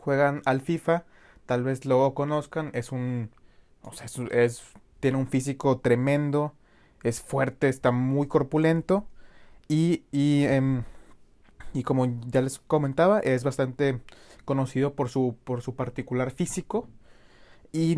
juegan 0.00 0.42
al 0.44 0.60
FIFA, 0.60 1.04
tal 1.46 1.64
vez 1.64 1.84
lo 1.86 2.14
conozcan, 2.14 2.70
es 2.74 2.92
un 2.92 3.30
o 3.82 3.92
sea, 3.92 4.06
es, 4.32 4.62
tiene 5.00 5.18
un 5.18 5.26
físico 5.28 5.78
tremendo, 5.80 6.54
es 7.02 7.20
fuerte, 7.20 7.68
está 7.68 7.90
muy 7.92 8.28
corpulento 8.28 9.06
y, 9.68 10.04
y 10.12 10.44
em, 10.44 10.84
y 11.74 11.82
como 11.84 12.06
ya 12.26 12.42
les 12.42 12.58
comentaba, 12.58 13.20
es 13.20 13.44
bastante 13.44 14.00
conocido 14.44 14.94
por 14.94 15.08
su, 15.08 15.36
por 15.44 15.62
su 15.62 15.74
particular 15.74 16.30
físico. 16.30 16.88
Y, 17.72 17.96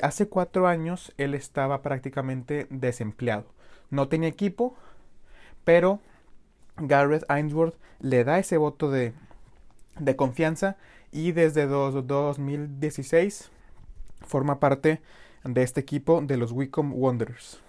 hace 0.00 0.28
cuatro 0.28 0.66
años 0.66 1.12
él 1.16 1.34
estaba 1.34 1.82
prácticamente 1.82 2.66
desempleado. 2.70 3.46
No 3.90 4.08
tenía 4.08 4.28
equipo, 4.28 4.76
pero 5.64 6.00
Garrett 6.76 7.24
Ainsworth 7.28 7.76
le 8.00 8.24
da 8.24 8.38
ese 8.38 8.56
voto 8.56 8.90
de, 8.90 9.12
de 9.98 10.16
confianza 10.16 10.76
y 11.12 11.32
desde 11.32 11.66
2016 11.66 13.50
forma 14.26 14.58
parte 14.58 15.00
de 15.44 15.62
este 15.62 15.80
equipo 15.80 16.20
de 16.20 16.36
los 16.36 16.50
Wicom 16.52 16.92
Wanderers. 16.94 17.60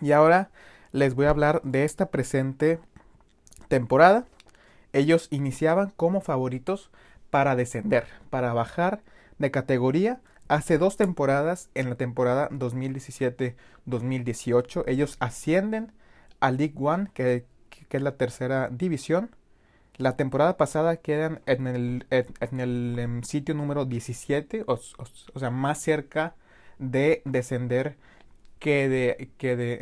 Y 0.00 0.12
ahora 0.12 0.50
les 0.92 1.14
voy 1.14 1.26
a 1.26 1.30
hablar 1.30 1.60
de 1.62 1.84
esta 1.84 2.06
presente 2.06 2.78
temporada 3.68 4.26
ellos 4.94 5.26
iniciaban 5.30 5.92
como 5.96 6.20
favoritos 6.20 6.90
para 7.30 7.56
descender, 7.56 8.06
para 8.30 8.54
bajar 8.54 9.02
de 9.38 9.50
categoría. 9.50 10.20
Hace 10.48 10.76
dos 10.76 10.98
temporadas, 10.98 11.70
en 11.74 11.88
la 11.88 11.96
temporada 11.96 12.50
2017-2018, 12.50 14.84
ellos 14.86 15.16
ascienden 15.18 15.92
a 16.40 16.50
League 16.50 16.74
One, 16.76 17.08
que, 17.14 17.46
es 17.90 18.02
la 18.02 18.16
tercera 18.16 18.68
división. 18.70 19.30
La 19.96 20.16
temporada 20.16 20.58
pasada 20.58 20.96
quedan 20.96 21.40
en 21.46 21.66
el, 21.66 22.06
en 22.10 22.60
el 22.60 22.98
em, 22.98 23.22
sitio 23.22 23.54
número 23.54 23.86
17, 23.86 24.64
o, 24.66 24.78
sea, 25.38 25.50
más 25.50 25.80
cerca 25.80 26.34
de 26.78 27.22
descender 27.24 27.96
que 28.58 28.88
de, 28.88 29.30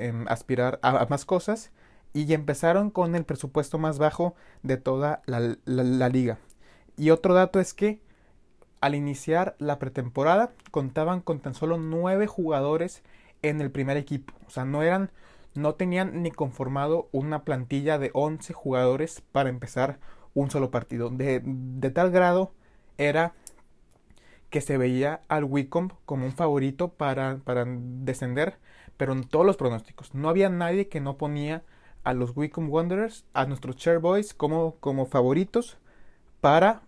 em, 0.07 0.29
aspirar 0.29 0.79
a, 0.83 1.07
más 1.07 1.25
cosas. 1.25 1.73
Y 2.13 2.33
empezaron 2.35 2.91
con 2.91 3.17
el 3.17 3.25
presupuesto 3.25 3.79
más 3.79 3.99
bajo 3.99 4.37
de 4.63 4.77
toda 4.77 5.23
la 5.27 6.09
liga. 6.09 6.39
Y 6.97 7.11
otro 7.11 7.35
dato 7.35 7.59
es 7.59 7.75
que 7.75 8.01
al 8.83 8.97
iniciar 8.97 9.55
la 9.59 9.79
pretemporada 9.79 10.51
contaban 10.73 11.21
con 11.21 11.39
tan 11.39 11.55
solo 11.55 11.79
nueve 11.79 12.27
jugadores 12.27 13.03
en 13.41 13.61
el 13.61 13.71
primer 13.71 13.97
equipo. 13.97 14.35
O 14.47 14.51
sea, 14.51 14.65
no 14.65 14.83
eran, 14.83 15.11
no 15.55 15.77
tenían 15.77 16.23
ni 16.23 16.33
conformado 16.33 17.09
una 17.13 17.45
plantilla 17.45 17.99
de 17.99 18.11
11 18.13 18.53
jugadores 18.53 19.23
para 19.33 19.49
empezar 19.49 20.01
un 20.35 20.51
solo 20.51 20.73
partido. 20.73 21.11
De, 21.11 21.41
tal 21.95 22.11
grado 22.11 22.53
era 22.99 23.35
que 24.51 24.61
se 24.61 24.77
veía 24.79 25.23
al 25.29 25.45
Wicom 25.45 25.91
como 26.05 26.27
un 26.27 26.33
favorito 26.33 26.89
para, 26.89 27.39
para, 27.45 27.65
descender, 27.67 28.59
pero 28.97 29.13
en 29.13 29.23
todos 29.23 29.47
los 29.47 29.57
pronósticos. 29.57 30.13
No 30.13 30.29
había 30.29 30.49
nadie 30.49 30.89
que 30.89 31.01
no 31.01 31.17
ponía 31.19 31.63
a 32.03 32.15
los 32.15 32.37
Wicom 32.37 32.69
Wanderers, 32.69 33.25
a 33.33 33.47
nuestros 33.47 33.77
Chairboys 33.77 34.35
como, 34.35 34.75
como 34.81 35.07
favoritos 35.07 35.79
para, 36.41 36.83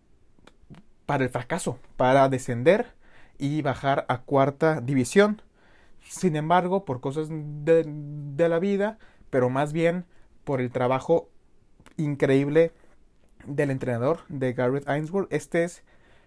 para 1.06 1.25
el 1.25 1.30
fracaso, 1.30 1.78
para 1.96 2.28
descender 2.28 2.94
y 3.38 3.62
bajar 3.62 4.06
a 4.08 4.23
cuarta 4.23 4.80
división. 4.80 5.42
Sin 6.00 6.37
embargo, 6.37 6.84
por 6.84 7.00
cosas 7.00 7.28
de, 7.30 8.49
la 8.49 8.58
vida, 8.58 8.99
pero 9.30 9.50
más 9.50 9.73
bien 9.73 10.04
por 10.44 10.61
el 10.61 10.70
trabajo 10.70 11.28
increíble 11.96 12.73
del 13.46 13.70
entrenador 13.70 14.20
de 14.28 14.52
Garrett 14.52 14.88
Ainsworth. 14.88 15.32
Este 15.32 15.64
es, 15.64 15.82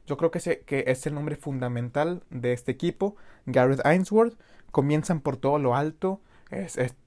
yo 0.08 0.18
creo 0.18 0.32
que, 0.32 0.64
que 0.66 0.84
es 0.88 1.06
el 1.06 1.14
nombre 1.14 1.36
fundamental 1.36 2.24
de 2.30 2.54
este 2.54 2.72
equipo, 2.72 3.16
Garrett 3.46 3.86
Ainsworth. 3.86 4.38
Comienzan 4.72 5.22
por 5.22 5.38
todo 5.38 5.60
lo 5.60 5.76
alto, 5.76 6.22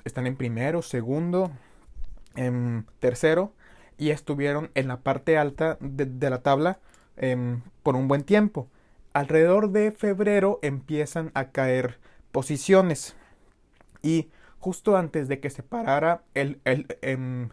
están 0.04 0.26
en 0.26 0.36
primero, 0.36 0.82
segundo, 0.82 1.50
en 2.36 2.86
tercero, 2.98 3.52
y 3.98 4.10
estuvieron 4.10 4.70
en 4.74 4.88
la 4.88 5.00
parte 5.00 5.36
alta 5.36 5.76
de, 5.80 6.30
la 6.30 6.42
tabla 6.42 6.80
em, 7.20 7.62
por 7.82 7.94
un 7.94 8.08
buen 8.08 8.24
tiempo. 8.24 8.68
Alrededor 9.12 9.70
de 9.70 9.92
febrero 9.92 10.58
empiezan 10.62 11.30
a 11.34 11.50
caer 11.50 11.98
posiciones 12.32 13.16
y 14.02 14.30
justo 14.58 14.96
antes 14.96 15.28
de 15.28 15.40
que 15.40 15.50
se 15.50 15.62
parara 15.62 16.22
el, 16.34 16.60
em, 16.64 17.50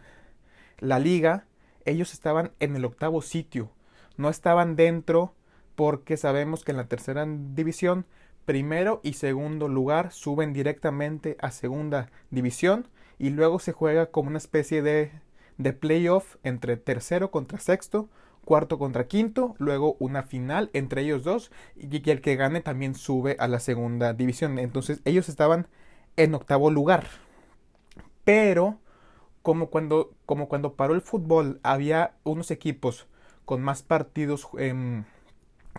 la 0.79 0.99
liga, 0.99 1.45
ellos 1.85 2.13
estaban 2.13 2.51
en 2.59 2.75
el 2.75 2.85
octavo 2.85 3.21
sitio. 3.21 3.71
No 4.17 4.29
estaban 4.29 4.75
dentro 4.75 5.33
porque 5.75 6.17
sabemos 6.17 6.63
que 6.63 6.71
en 6.71 6.77
la 6.77 6.87
tercera 6.87 7.25
división 7.27 8.05
primero 8.45 9.01
y 9.03 9.13
segundo 9.13 9.67
lugar 9.67 10.11
suben 10.11 10.53
directamente 10.53 11.37
a 11.39 11.51
segunda 11.51 12.09
división 12.31 12.87
y 13.19 13.29
luego 13.29 13.59
se 13.59 13.73
juega 13.73 14.07
como 14.07 14.29
una 14.29 14.37
especie 14.37 14.81
de 14.81 15.11
de 15.57 15.73
playoff 15.73 16.35
entre 16.43 16.77
tercero 16.77 17.31
contra 17.31 17.59
sexto, 17.59 18.09
cuarto 18.47 18.79
contra 18.79 19.07
quinto, 19.07 19.55
luego 19.59 19.97
una 19.99 20.23
final 20.23 20.69
entre 20.71 21.01
ellos 21.01 21.25
dos 21.25 21.51
y 21.75 22.09
el 22.09 22.21
que 22.21 22.37
gane 22.37 22.61
también 22.61 22.95
sube 22.95 23.35
a 23.39 23.49
la 23.49 23.59
segunda 23.59 24.13
división. 24.13 24.57
Entonces 24.57 25.01
ellos 25.03 25.27
estaban 25.27 25.67
en 26.15 26.33
octavo 26.33 26.71
lugar. 26.71 27.07
Pero 28.23 28.79
como 29.41 29.69
cuando, 29.69 30.13
como 30.25 30.47
cuando 30.47 30.75
paró 30.75 30.95
el 30.95 31.01
fútbol 31.01 31.59
había 31.61 32.15
unos 32.23 32.49
equipos 32.49 33.07
con 33.43 33.61
más 33.61 33.83
partidos 33.83 34.47
em, 34.57 35.03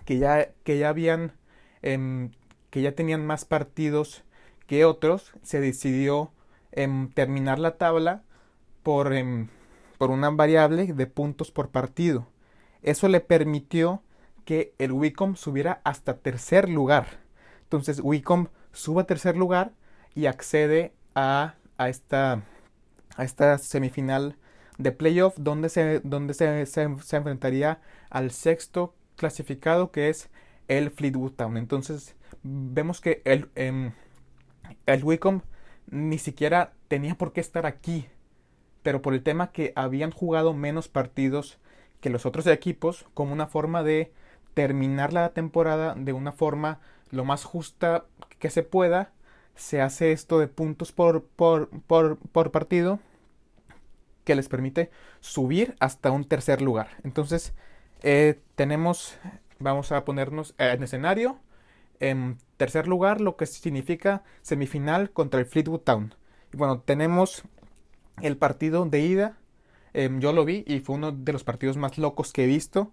que, 0.05 0.19
ya, 0.19 0.51
que 0.63 0.77
ya 0.77 0.91
habían 0.91 1.33
em, 1.81 2.33
que 2.69 2.83
ya 2.83 2.93
tenían 2.93 3.25
más 3.27 3.47
partidos 3.47 4.25
que 4.67 4.85
otros, 4.85 5.33
se 5.43 5.59
decidió 5.61 6.33
em, 6.73 7.09
terminar 7.09 7.59
la 7.59 7.79
tabla 7.79 8.25
por 8.83 9.15
por 9.97 10.11
una 10.11 10.31
variable 10.31 10.93
de 10.93 11.07
puntos 11.07 11.51
por 11.51 11.71
partido. 11.71 12.27
Eso 12.83 13.09
le 13.09 13.21
permitió 13.21 14.03
que 14.45 14.75
el 14.79 14.93
Wicom 14.93 15.37
subiera 15.37 15.81
hasta 15.85 16.19
tercer 16.19 16.69
lugar. 16.69 17.07
Entonces 17.63 18.01
Wicom 18.03 18.49
sube 18.73 19.03
a 19.03 19.07
tercer 19.07 19.37
lugar 19.37 19.73
y 20.15 20.27
accede 20.27 20.93
a, 21.15 21.55
a, 21.77 21.89
esta, 21.89 22.43
a 23.17 23.25
esta 23.25 23.59
semifinal 23.59 24.37
de 24.79 24.93
playoff 24.93 25.37
donde, 25.39 25.69
se, 25.69 26.01
donde 26.01 26.35
se, 26.35 26.65
se, 26.67 26.83
enfrentaría 26.83 27.81
al 28.11 28.31
sexto 28.31 28.95
clasificado 29.17 29.91
que 29.91 30.09
es 30.09 30.31
el 30.69 30.91
Fleetwood 30.91 31.33
Town. 31.33 31.57
Entonces 31.57 32.15
vemos 32.43 33.01
que 33.01 33.21
el, 33.25 33.51
eh, 33.57 33.93
el 34.87 35.05
Wicom 35.05 35.43
ni 35.91 36.19
siquiera 36.19 36.73
tenía 36.89 37.17
por 37.17 37.33
qué 37.33 37.41
estar 37.41 37.67
aquí 37.67 38.07
pero 38.83 39.03
por 39.03 39.13
el 39.13 39.23
tema 39.23 39.53
que 39.53 39.73
habían 39.77 40.11
jugado 40.11 40.55
menos 40.55 40.89
partidos 40.89 41.59
que 42.01 42.11
los 42.11 42.27
otros 42.27 42.47
equipos, 42.47 43.07
como 43.15 43.33
una 43.33 43.47
forma 43.47 43.83
de 43.83 44.13
terminar 44.55 45.13
la 45.13 45.31
temporada 45.31 45.95
de 45.95 46.13
una 46.13 46.33
forma 46.33 46.81
lo 47.11 47.25
más 47.25 47.45
justa 47.45 48.05
que 48.39 48.51
se 48.51 48.63
pueda, 48.63 49.13
se 49.55 49.81
hace 49.81 50.13
esto 50.13 50.39
de 50.39 50.49
puntos 50.49 50.93
por, 50.93 51.25
por, 51.25 51.69
por, 51.69 52.51
partido 52.51 53.01
que 54.25 54.35
les 54.35 54.49
permite 54.49 54.91
subir 55.21 55.75
hasta 55.81 56.11
un 56.11 56.25
tercer 56.25 56.63
lugar. 56.63 56.91
Entonces, 57.03 57.55
eh, 58.03 58.41
tenemos, 58.55 59.19
vamos 59.59 59.91
a 59.91 60.05
ponernos 60.05 60.55
en 60.59 60.83
escenario, 60.83 61.39
en 61.99 62.39
tercer 62.57 62.87
lugar, 62.87 63.21
lo 63.21 63.37
que 63.37 63.47
significa 63.47 64.23
semifinal 64.43 65.11
contra 65.11 65.41
el 65.41 65.47
Fleetwood 65.47 65.81
Town. 65.81 66.15
Y 66.53 66.57
bueno, 66.57 66.81
tenemos 66.81 67.43
el 68.23 68.37
partido 68.37 68.85
de 68.85 69.01
ida, 69.01 69.38
em, 70.05 70.21
yo 70.21 70.33
lo 70.33 70.45
vi 70.45 70.65
y 70.67 70.81
fue 70.81 70.97
uno 70.97 71.13
de 71.13 71.33
los 71.33 71.45
partidos 71.45 71.77
más 71.77 71.99
locos 71.99 72.33
que 72.33 72.45
he 72.45 72.47
visto. 72.47 72.93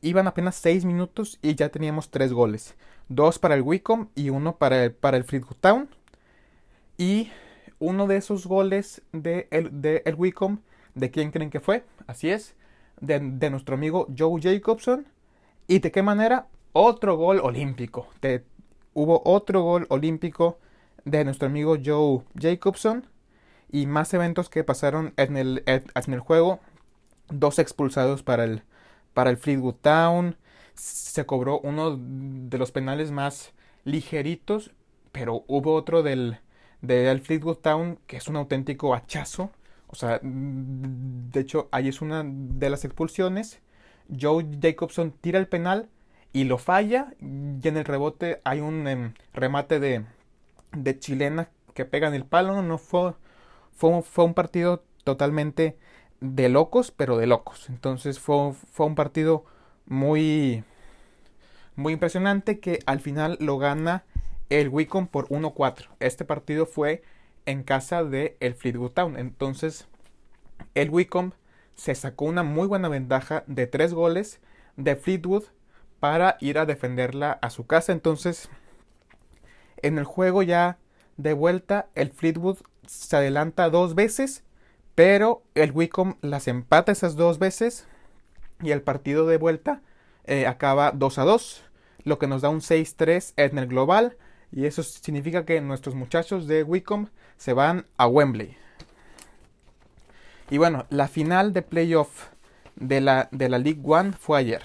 Iban 0.00 0.26
apenas 0.26 0.56
6 0.56 0.84
minutos 0.84 1.38
y 1.42 1.54
ya 1.54 1.70
teníamos 1.70 2.10
3 2.10 2.32
goles. 2.32 2.74
Dos 3.08 3.38
para 3.38 3.54
el 3.54 3.62
Wicom 3.62 4.08
y 4.14 4.30
uno 4.30 4.56
para 4.56 4.84
el, 4.84 4.92
para 4.92 5.16
el 5.16 5.24
Town. 5.60 5.88
Y 6.98 7.30
uno 7.78 8.06
de 8.06 8.16
esos 8.16 8.46
goles 8.46 9.02
de 9.12 9.48
el, 9.50 9.80
de 9.80 10.02
el 10.04 10.14
Wicom, 10.14 10.58
¿de 10.94 11.10
quién 11.10 11.30
creen 11.30 11.50
que 11.50 11.60
fue? 11.60 11.84
Así 12.06 12.30
es, 12.30 12.54
de, 13.00 13.18
de, 13.18 13.50
nuestro 13.50 13.74
amigo 13.74 14.06
Joe 14.16 14.40
Jacobson. 14.40 15.06
¿Y 15.66 15.78
de 15.78 15.90
qué 15.90 16.02
manera? 16.02 16.48
Otro 16.72 17.16
gol 17.16 17.40
olímpico. 17.42 18.08
hubo 18.94 19.22
otro 19.24 19.62
gol 19.62 19.86
olímpico 19.88 20.58
de 21.04 21.24
nuestro 21.24 21.48
amigo 21.48 21.76
Joe 21.82 22.22
Jacobson 22.34 23.06
y 23.72 23.86
más 23.86 24.12
eventos 24.14 24.48
que 24.50 24.64
pasaron 24.64 25.14
en 25.16 25.36
el, 25.36 25.62
en 25.66 26.14
el 26.14 26.20
juego. 26.20 26.60
Dos 27.30 27.58
expulsados 27.58 28.22
para 28.22 28.44
el, 28.44 28.62
para 29.14 29.30
el 29.30 29.38
Fleetwood 29.38 29.76
Town. 29.76 30.36
Se 30.74 31.26
cobró 31.26 31.60
uno 31.60 31.98
de 31.98 32.58
los 32.58 32.70
penales 32.72 33.10
más 33.10 33.52
ligeritos, 33.84 34.72
pero 35.12 35.44
hubo 35.48 35.74
otro 35.74 36.02
del, 36.02 36.38
del 36.82 37.20
Fleetwood 37.20 37.58
Town 37.58 37.98
que 38.06 38.18
es 38.18 38.28
un 38.28 38.36
auténtico 38.36 38.94
hachazo. 38.94 39.50
O 39.88 39.94
sea, 39.94 40.20
de 40.22 41.40
hecho, 41.40 41.68
ahí 41.72 41.88
es 41.88 42.00
una 42.02 42.24
de 42.24 42.70
las 42.70 42.84
expulsiones. 42.84 43.60
Joe 44.20 44.46
Jacobson 44.60 45.12
tira 45.12 45.38
el 45.38 45.48
penal 45.48 45.88
y 46.32 46.44
lo 46.44 46.58
falla. 46.58 47.14
Y 47.20 47.66
en 47.68 47.76
el 47.76 47.84
rebote 47.84 48.40
hay 48.44 48.60
un 48.60 48.86
em, 48.88 49.14
remate 49.34 49.80
de, 49.80 50.04
de 50.72 50.98
chilena 50.98 51.48
que 51.74 51.84
pega 51.84 52.08
en 52.08 52.14
el 52.14 52.24
palo. 52.24 52.62
No 52.62 52.78
fue, 52.78 53.14
fue, 53.74 54.02
fue 54.02 54.24
un 54.24 54.34
partido 54.34 54.84
totalmente 55.04 55.76
de 56.20 56.48
locos, 56.48 56.90
pero 56.90 57.16
de 57.18 57.26
locos. 57.26 57.68
Entonces 57.68 58.20
fue, 58.20 58.52
fue 58.52 58.86
un 58.86 58.94
partido 58.94 59.44
muy, 59.86 60.64
muy 61.76 61.92
impresionante 61.94 62.60
que 62.60 62.78
al 62.86 63.00
final 63.00 63.36
lo 63.40 63.58
gana 63.58 64.04
el 64.50 64.68
Wicom 64.68 65.06
por 65.06 65.28
1-4. 65.28 65.88
Este 66.00 66.24
partido 66.24 66.66
fue 66.66 67.02
en 67.46 67.62
casa 67.62 68.04
de 68.04 68.36
el 68.40 68.54
Fleetwood 68.54 68.92
Town. 68.92 69.16
Entonces 69.18 69.88
el 70.74 70.90
Wicom 70.90 71.32
se 71.74 71.94
sacó 71.94 72.26
una 72.26 72.42
muy 72.42 72.68
buena 72.68 72.88
ventaja 72.88 73.44
de 73.46 73.66
tres 73.66 73.94
goles 73.94 74.40
de 74.76 74.96
Fleetwood 74.96 75.44
para 76.00 76.36
ir 76.40 76.58
a 76.58 76.66
defenderla 76.66 77.32
a 77.42 77.50
su 77.50 77.66
casa. 77.66 77.92
Entonces 77.92 78.48
en 79.82 79.98
el 79.98 80.04
juego 80.04 80.42
ya 80.42 80.78
de 81.16 81.32
vuelta 81.32 81.88
el 81.94 82.10
Fleetwood 82.10 82.58
se 82.86 83.16
adelanta 83.16 83.70
dos 83.70 83.94
veces, 83.94 84.44
pero 84.94 85.42
el 85.54 85.72
Wicom 85.72 86.16
las 86.20 86.48
empata 86.48 86.92
esas 86.92 87.16
dos 87.16 87.38
veces 87.38 87.86
y 88.62 88.70
el 88.70 88.82
partido 88.82 89.26
de 89.26 89.38
vuelta 89.38 89.82
eh, 90.24 90.46
acaba 90.46 90.92
2 90.92 91.18
a 91.18 91.24
2, 91.24 91.64
lo 92.04 92.18
que 92.18 92.26
nos 92.26 92.42
da 92.42 92.48
un 92.48 92.60
6-3 92.60 93.34
en 93.36 93.58
el 93.58 93.66
global. 93.66 94.16
Y 94.52 94.66
eso 94.66 94.82
significa 94.82 95.44
que 95.44 95.60
nuestros 95.60 95.94
muchachos 95.94 96.46
de 96.46 96.62
Wicom 96.62 97.08
se 97.36 97.54
van 97.54 97.86
a 97.96 98.06
Wembley. 98.06 98.56
Y 100.50 100.58
bueno, 100.58 100.86
la 100.90 101.08
final 101.08 101.52
de 101.54 101.62
playoff 101.62 102.28
de 102.76 103.00
la, 103.00 103.28
de 103.32 103.48
la 103.48 103.58
League 103.58 103.80
One 103.82 104.12
fue 104.12 104.38
ayer. 104.38 104.62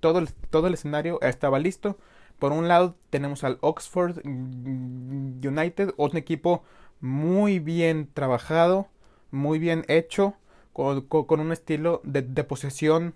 todo, 0.00 0.18
el, 0.18 0.32
todo 0.50 0.66
el 0.66 0.74
escenario 0.74 1.20
estaba 1.20 1.58
listo. 1.58 1.98
Por 2.38 2.52
un 2.52 2.68
lado 2.68 2.96
tenemos 3.10 3.44
al 3.44 3.58
Oxford 3.60 4.20
United, 4.24 5.94
otro 5.96 6.18
equipo 6.18 6.64
muy 7.00 7.58
bien 7.58 8.08
trabajado, 8.12 8.88
muy 9.30 9.58
bien 9.58 9.84
hecho, 9.88 10.34
con, 10.72 11.40
un 11.40 11.52
estilo 11.52 12.00
de, 12.04 12.22
posesión 12.44 13.14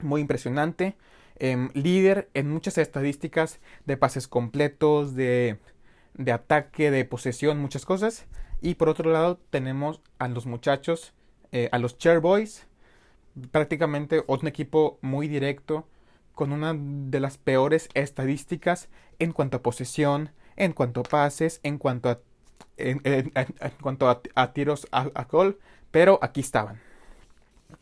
muy 0.00 0.20
impresionante. 0.22 0.96
Em, 1.36 1.70
líder 1.74 2.28
en 2.34 2.50
muchas 2.50 2.78
estadísticas 2.78 3.60
de 3.86 3.96
pases 3.96 4.28
completos, 4.28 5.14
de, 5.14 5.58
de 6.14 6.32
ataque, 6.32 6.90
de 6.90 7.04
posesión, 7.04 7.58
muchas 7.58 7.84
cosas. 7.84 8.26
Y 8.60 8.74
por 8.74 8.88
otro 8.88 9.10
lado 9.10 9.38
tenemos 9.50 10.00
a 10.18 10.28
los 10.28 10.46
muchachos, 10.46 11.14
eh, 11.52 11.68
a 11.72 11.78
los 11.78 11.98
Chairboys, 11.98 12.66
prácticamente 13.50 14.22
otro 14.26 14.48
equipo 14.48 14.98
muy 15.00 15.28
directo, 15.28 15.86
con 16.34 16.52
una 16.52 16.74
de 16.74 17.20
las 17.20 17.38
peores 17.38 17.88
estadísticas 17.94 18.88
en 19.18 19.32
cuanto 19.32 19.58
a 19.58 19.62
posesión, 19.62 20.30
en 20.56 20.72
cuanto 20.72 21.00
a 21.00 21.04
pases, 21.04 21.60
en 21.62 21.78
cuanto 21.78 22.08
a, 22.08 22.20
en, 22.80 23.32
cuanto 23.80 24.08
a, 24.08 24.52
tiros 24.52 24.86
a, 24.92 25.24
gol, 25.24 25.58
pero 25.90 26.18
aquí 26.22 26.40
estaban. 26.40 26.80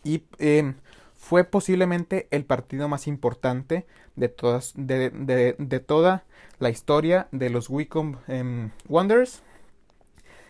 Y 0.04 0.24
em, 0.38 0.74
fue 1.16 1.44
posiblemente 1.44 2.28
el 2.30 2.44
partido 2.44 2.88
más 2.88 3.06
importante 3.06 3.87
de, 4.16 4.28
todas, 4.28 4.72
de, 4.76 5.11
de, 5.58 5.80
toda 5.80 6.24
la 6.58 6.70
historia 6.70 7.28
de 7.32 7.50
los 7.50 7.70
Wicom 7.70 8.16
em, 8.28 8.70
Wonders. 8.88 9.42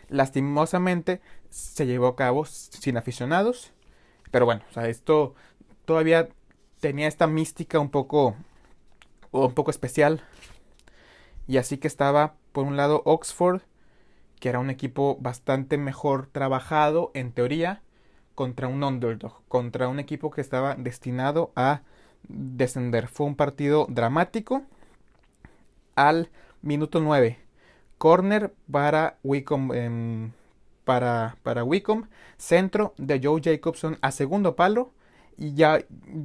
Lastimosamente 0.09 1.21
se 1.51 1.87
llevó 1.87 2.09
a 2.09 2.17
cabo 2.17 2.45
sin 2.45 2.97
aficionados. 2.97 3.73
Pero 4.31 4.45
bueno, 4.45 4.63
o 4.71 4.73
sea, 4.73 4.89
esto 4.89 5.35
todavía 5.85 6.29
tenía 6.81 7.09
esta 7.09 7.27
mística 7.27 7.79
un 7.79 7.91
poco 7.91 8.37
un 9.31 9.55
poco 9.55 9.71
especial. 9.71 10.23
Y 11.47 11.57
así 11.57 11.79
que 11.79 11.89
estaba 11.89 12.35
por 12.53 12.67
un 12.67 12.77
lado 12.77 13.03
Oxford, 13.05 13.63
que 14.41 14.49
era 14.49 14.59
un 14.59 14.71
equipo 14.71 15.17
bastante 15.21 15.79
mejor 15.79 16.29
trabajado 16.31 17.11
en 17.15 17.33
teoría, 17.33 17.83
contra 18.35 18.69
un 18.69 18.85
underdog, 18.85 19.43
contra 19.49 19.89
un 19.89 19.99
equipo 19.99 20.31
que 20.31 20.41
estaba 20.41 20.77
destinado 20.77 21.53
a 21.57 21.83
descender. 22.29 23.09
Fue 23.09 23.27
un 23.27 23.35
partido 23.35 23.87
dramático. 23.89 24.63
Al 25.97 26.31
minuto 26.63 27.01
9 27.01 27.39
Corner 27.99 28.55
para 28.71 29.19
Wicom. 29.25 29.73
Em, 29.75 30.33
para, 30.85 31.37
para. 31.43 31.65
Centro 32.37 32.95
de 32.97 33.21
Joe 33.23 33.41
Jacobson 33.43 33.99
a 34.01 34.11
segundo 34.13 34.57
palo. 34.57 34.93
Y 35.37 35.55
ya, 35.55 35.81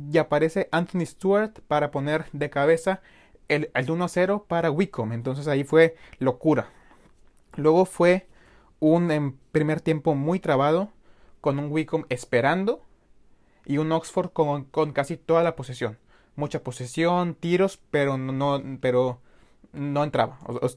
ya 0.10 0.21
aparece 0.21 0.69
Anthony 0.71 1.06
Stewart 1.06 1.60
para 1.67 1.91
poner 1.91 2.26
de 2.32 2.49
cabeza 2.49 3.02
el, 3.47 3.69
el 3.73 3.88
1-0 3.88 4.45
para 4.47 4.71
Wicom. 4.71 5.13
Entonces 5.13 5.47
ahí 5.47 5.63
fue 5.63 5.95
locura. 6.19 6.69
Luego 7.55 7.85
fue 7.85 8.27
un 8.79 9.37
primer 9.51 9.81
tiempo 9.81 10.15
muy 10.15 10.39
trabado. 10.39 10.91
Con 11.41 11.59
un 11.59 11.71
Wicom 11.71 12.05
esperando. 12.09 12.81
Y 13.65 13.77
un 13.77 13.91
Oxford 13.91 14.31
con, 14.31 14.65
con 14.65 14.91
casi 14.91 15.17
toda 15.17 15.43
la 15.43 15.55
posesión. 15.55 15.97
Mucha 16.35 16.63
posesión, 16.63 17.35
tiros, 17.35 17.79
pero 17.91 18.17
no, 18.17 18.61
pero 18.81 19.19
no 19.71 20.03
entraba. 20.03 20.39
o 20.45 20.67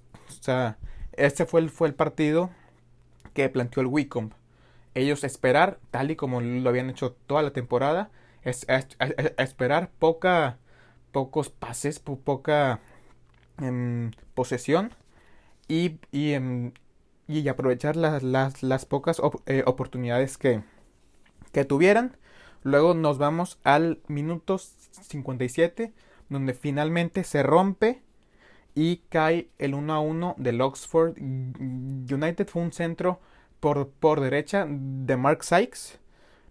sea, 0.40 0.78
este 1.12 1.46
fue 1.46 1.60
el, 1.60 1.70
fue 1.70 1.88
el 1.88 1.94
partido 1.94 2.50
que 3.32 3.48
planteó 3.48 3.80
el 3.82 3.86
Wicom. 3.88 4.30
Ellos 4.94 5.24
esperar, 5.24 5.78
tal 5.90 6.10
y 6.10 6.16
como 6.16 6.40
lo 6.40 6.68
habían 6.70 6.88
hecho 6.90 7.12
toda 7.26 7.42
la 7.42 7.52
temporada, 7.52 8.10
es, 8.42 8.66
esperar 9.38 9.90
poca, 9.98 10.58
pocos 11.12 11.50
pases, 11.50 11.98
poca 11.98 12.80
em, 13.58 14.12
posesión 14.34 14.94
y, 15.68 15.98
em, 16.12 16.72
y 17.28 17.48
aprovechar 17.48 17.96
las, 17.96 18.22
las, 18.22 18.62
las 18.62 18.86
pocas 18.86 19.20
eh, 19.46 19.62
oportunidades 19.66 20.38
que, 20.38 20.62
que 21.52 21.64
tuvieran. 21.64 22.16
Luego 22.62 22.94
nos 22.94 23.18
vamos 23.18 23.58
al 23.64 24.00
minuto 24.08 24.58
57, 24.58 25.92
donde 26.28 26.52
finalmente 26.52 27.24
se 27.24 27.42
rompe 27.42 28.02
y 28.74 28.98
cae 29.08 29.48
el 29.58 29.74
1 29.74 29.94
a 29.94 30.00
1 30.00 30.34
del 30.38 30.60
Oxford 30.60 31.16
United. 31.18 32.46
Fue 32.48 32.62
un 32.62 32.72
centro 32.72 33.20
por, 33.60 33.88
por 33.88 34.20
derecha 34.20 34.66
de 34.68 35.16
Mark 35.16 35.44
Sykes. 35.44 35.98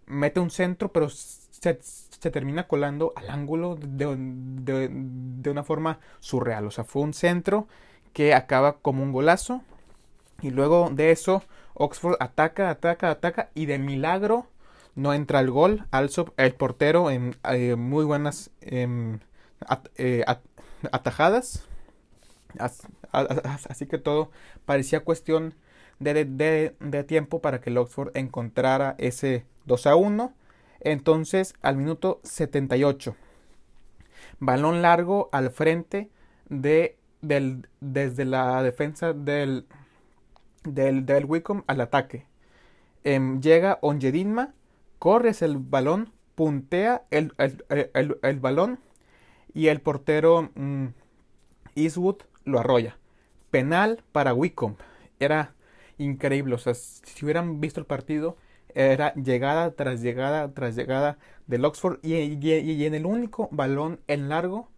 Mete 0.08 0.39
un 0.39 0.49
centro, 0.49 0.91
pero 0.91 1.10
se, 1.10 1.73
termina 2.32 2.67
colando 2.67 3.13
al 3.15 3.30
ángulo 3.30 3.75
de, 3.75 4.17
de, 4.89 5.49
una 5.49 5.63
forma 5.63 5.99
surreal. 6.19 6.65
O 6.65 6.71
sea, 6.71 6.84
fue 6.84 7.04
un 7.04 7.13
centro 7.13 7.67
que 8.15 8.34
acaba 8.34 8.80
como 8.80 9.04
un 9.04 9.12
golazo. 9.12 9.62
Y 10.41 10.49
luego 10.49 10.89
de 10.91 11.12
eso, 11.12 11.43
Oxford 11.75 12.15
ataca, 12.19 12.71
ataca, 12.71 13.12
ataca. 13.12 13.49
Y 13.54 13.67
de 13.67 13.78
milagro 13.78 14.47
no 14.95 15.13
entra 15.13 15.39
el 15.41 15.51
gol. 15.51 15.86
Also, 15.91 16.34
el 16.38 16.56
portero 16.56 17.12
en 17.12 17.36
eh, 17.51 17.75
muy 17.75 18.06
buenas 18.06 18.49
em, 18.62 19.19
eh, 19.97 20.25
atajadas 20.91 21.67
Así 23.69 23.86
que 23.86 23.97
todo 23.97 24.32
parecía 24.65 25.01
cuestión 25.01 25.54
de, 25.99 27.06
tiempo 27.08 27.41
para 27.41 27.62
que 27.62 27.69
el 27.69 27.78
Oxford 27.78 28.12
encontrara 28.15 28.95
ese 28.97 29.45
2 29.65 29.88
a 29.88 29.95
1. 29.95 30.34
Entonces, 30.82 31.56
al 31.62 31.78
minuto 31.78 32.19
78, 32.23 33.15
balón 34.39 34.82
largo 34.82 35.30
al 35.32 35.49
frente 35.49 36.10
de, 36.49 36.97
desde 37.27 38.25
la 38.25 38.63
defensa 38.63 39.13
del, 39.13 39.65
del, 40.63 41.05
del 41.05 41.25
Wicom 41.25 41.63
al 41.67 41.81
ataque. 41.81 42.25
Em, 43.03 43.41
llega 43.41 43.77
Onjedinma, 43.81 44.53
corres 44.99 45.41
el 45.41 45.57
balón, 45.57 46.11
puntea 46.35 47.03
el, 47.11 47.33
el, 47.38 48.39
balón 48.39 48.79
y 49.53 49.67
el 49.67 49.79
portero 49.81 50.49
mm, 50.55 50.88
Eastwood 51.75 52.17
lo 52.43 52.59
arrolla. 52.59 52.97
Penal 53.51 54.03
para 54.11 54.33
Wicom. 54.33 54.75
Era 55.19 55.53
increíble. 55.97 56.55
O 56.55 56.57
sea, 56.57 56.73
si 56.73 57.23
hubieran 57.23 57.61
visto 57.61 57.79
el 57.79 57.85
partido, 57.85 58.38
era 58.73 59.13
llegada 59.13 59.71
tras 59.71 60.01
llegada 60.01 60.53
tras 60.53 60.75
llegada 60.75 61.17
del 61.47 61.65
Oxford. 61.65 61.99
Y, 62.03 62.85
en 62.85 62.93
el 62.93 63.05
único 63.05 63.47
balón 63.51 63.99
en 64.07 64.29
largo, 64.29 64.69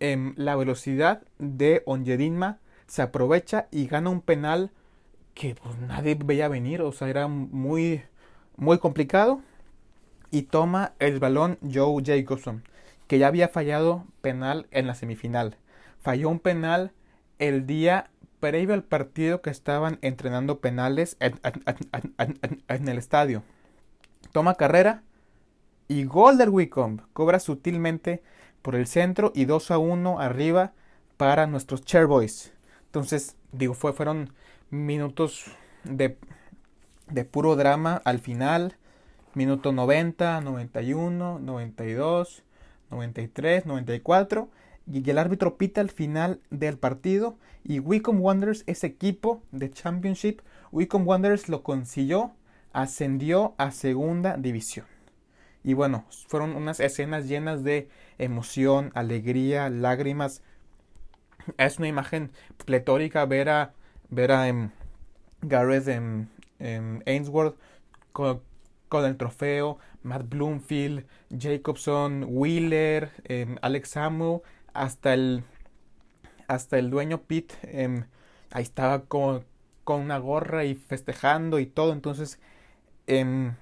la 0.00 0.56
velocidad 0.56 1.22
de 1.38 1.82
Onjedinma 1.86 2.58
se 2.86 3.02
aprovecha 3.02 3.68
y 3.70 3.86
gana 3.86 4.10
un 4.10 4.20
penal 4.20 4.70
que 5.34 5.54
pues, 5.54 5.78
nadie 5.78 6.14
veía 6.14 6.48
venir. 6.48 6.82
O 6.82 6.92
sea, 6.92 7.08
era 7.08 7.26
muy, 7.26 8.02
muy 8.56 8.78
complicado. 8.78 9.40
Y 10.30 10.42
toma 10.42 10.92
el 10.98 11.20
balón 11.20 11.58
Joe 11.62 12.02
Jacobson, 12.04 12.64
que 13.06 13.18
ya 13.18 13.28
había 13.28 13.48
fallado 13.48 14.04
penal 14.20 14.66
en 14.72 14.86
la 14.86 14.94
semifinal 14.94 15.56
falló 16.04 16.28
un 16.28 16.38
penal 16.38 16.92
el 17.38 17.66
día 17.66 18.10
previo 18.38 18.74
al 18.74 18.84
partido 18.84 19.40
que 19.40 19.48
estaban 19.48 19.98
entrenando 20.02 20.60
penales 20.60 21.16
en, 21.18 21.40
el 22.68 22.98
estadio. 22.98 23.42
Toma 24.30 24.54
carrera 24.56 25.02
y 25.88 26.04
gol 26.04 26.36
del 26.36 26.50
Wicom. 26.50 26.98
Cobra 27.14 27.40
sutilmente 27.40 28.22
por 28.64 28.76
el 28.76 28.86
centro 28.86 29.30
y 29.34 29.44
2 29.44 29.72
a 29.72 29.78
1 29.78 30.20
arriba 30.20 30.72
para 31.18 31.46
nuestros 31.46 31.84
Chairboys. 31.84 32.54
Entonces, 32.86 33.36
digo, 33.52 33.74
fue, 33.74 33.92
fueron 33.92 34.32
minutos 34.70 35.44
de, 35.84 36.16
de 37.10 37.24
puro 37.26 37.56
drama 37.56 38.00
al 38.06 38.20
final. 38.20 38.76
Minuto 39.34 39.70
90, 39.72 40.40
91, 40.40 41.40
92, 41.40 42.42
93, 42.90 43.66
94 43.66 44.48
y 44.90 45.10
el 45.10 45.18
árbitro 45.18 45.58
pita 45.58 45.82
al 45.82 45.90
final 45.90 46.40
del 46.48 46.78
partido 46.78 47.36
y 47.64 47.80
Wicom 47.80 48.18
Wanderers, 48.18 48.64
ese 48.66 48.86
equipo 48.86 49.42
de 49.52 49.70
Championship, 49.70 50.40
Wicom 50.72 51.06
Wanderers 51.06 51.50
lo 51.50 51.62
consiguió, 51.62 52.32
ascendió 52.72 53.54
a 53.58 53.72
segunda 53.72 54.38
división. 54.38 54.93
Y 55.64 55.72
bueno, 55.72 56.04
fueron 56.28 56.54
unas 56.54 56.78
escenas 56.78 57.26
llenas 57.26 57.64
de 57.64 57.88
emoción, 58.18 58.92
alegría, 58.94 59.70
lágrimas. 59.70 60.42
Es 61.58 61.78
una 61.78 61.88
imagen 61.88 62.30
pletórica 62.64 63.24
ver 63.24 63.48
a, 63.48 63.72
ver 64.10 64.30
a 64.30 64.46
em, 64.48 64.70
Gareth 65.40 65.88
en, 65.88 66.28
Ainsworth 67.06 67.56
con, 68.12 68.42
con 68.88 69.04
el 69.06 69.16
trofeo, 69.16 69.78
Matt 70.02 70.28
Bloomfield, 70.28 71.06
Jacobson, 71.30 72.26
Wheeler, 72.28 73.10
em, 73.24 73.56
Alex 73.62 73.90
Samuel, 73.90 74.42
hasta 74.74 75.14
el, 75.14 75.44
hasta 76.46 76.78
el 76.78 76.90
dueño 76.90 77.22
Pete, 77.22 77.54
em, 77.62 78.04
ahí 78.52 78.62
estaba 78.62 79.06
con, 79.06 79.44
con, 79.82 80.00
una 80.00 80.18
gorra 80.18 80.64
y 80.64 80.74
festejando 80.74 81.58
y 81.58 81.66
todo. 81.66 81.92
Entonces, 81.92 82.38
em, 83.06 83.54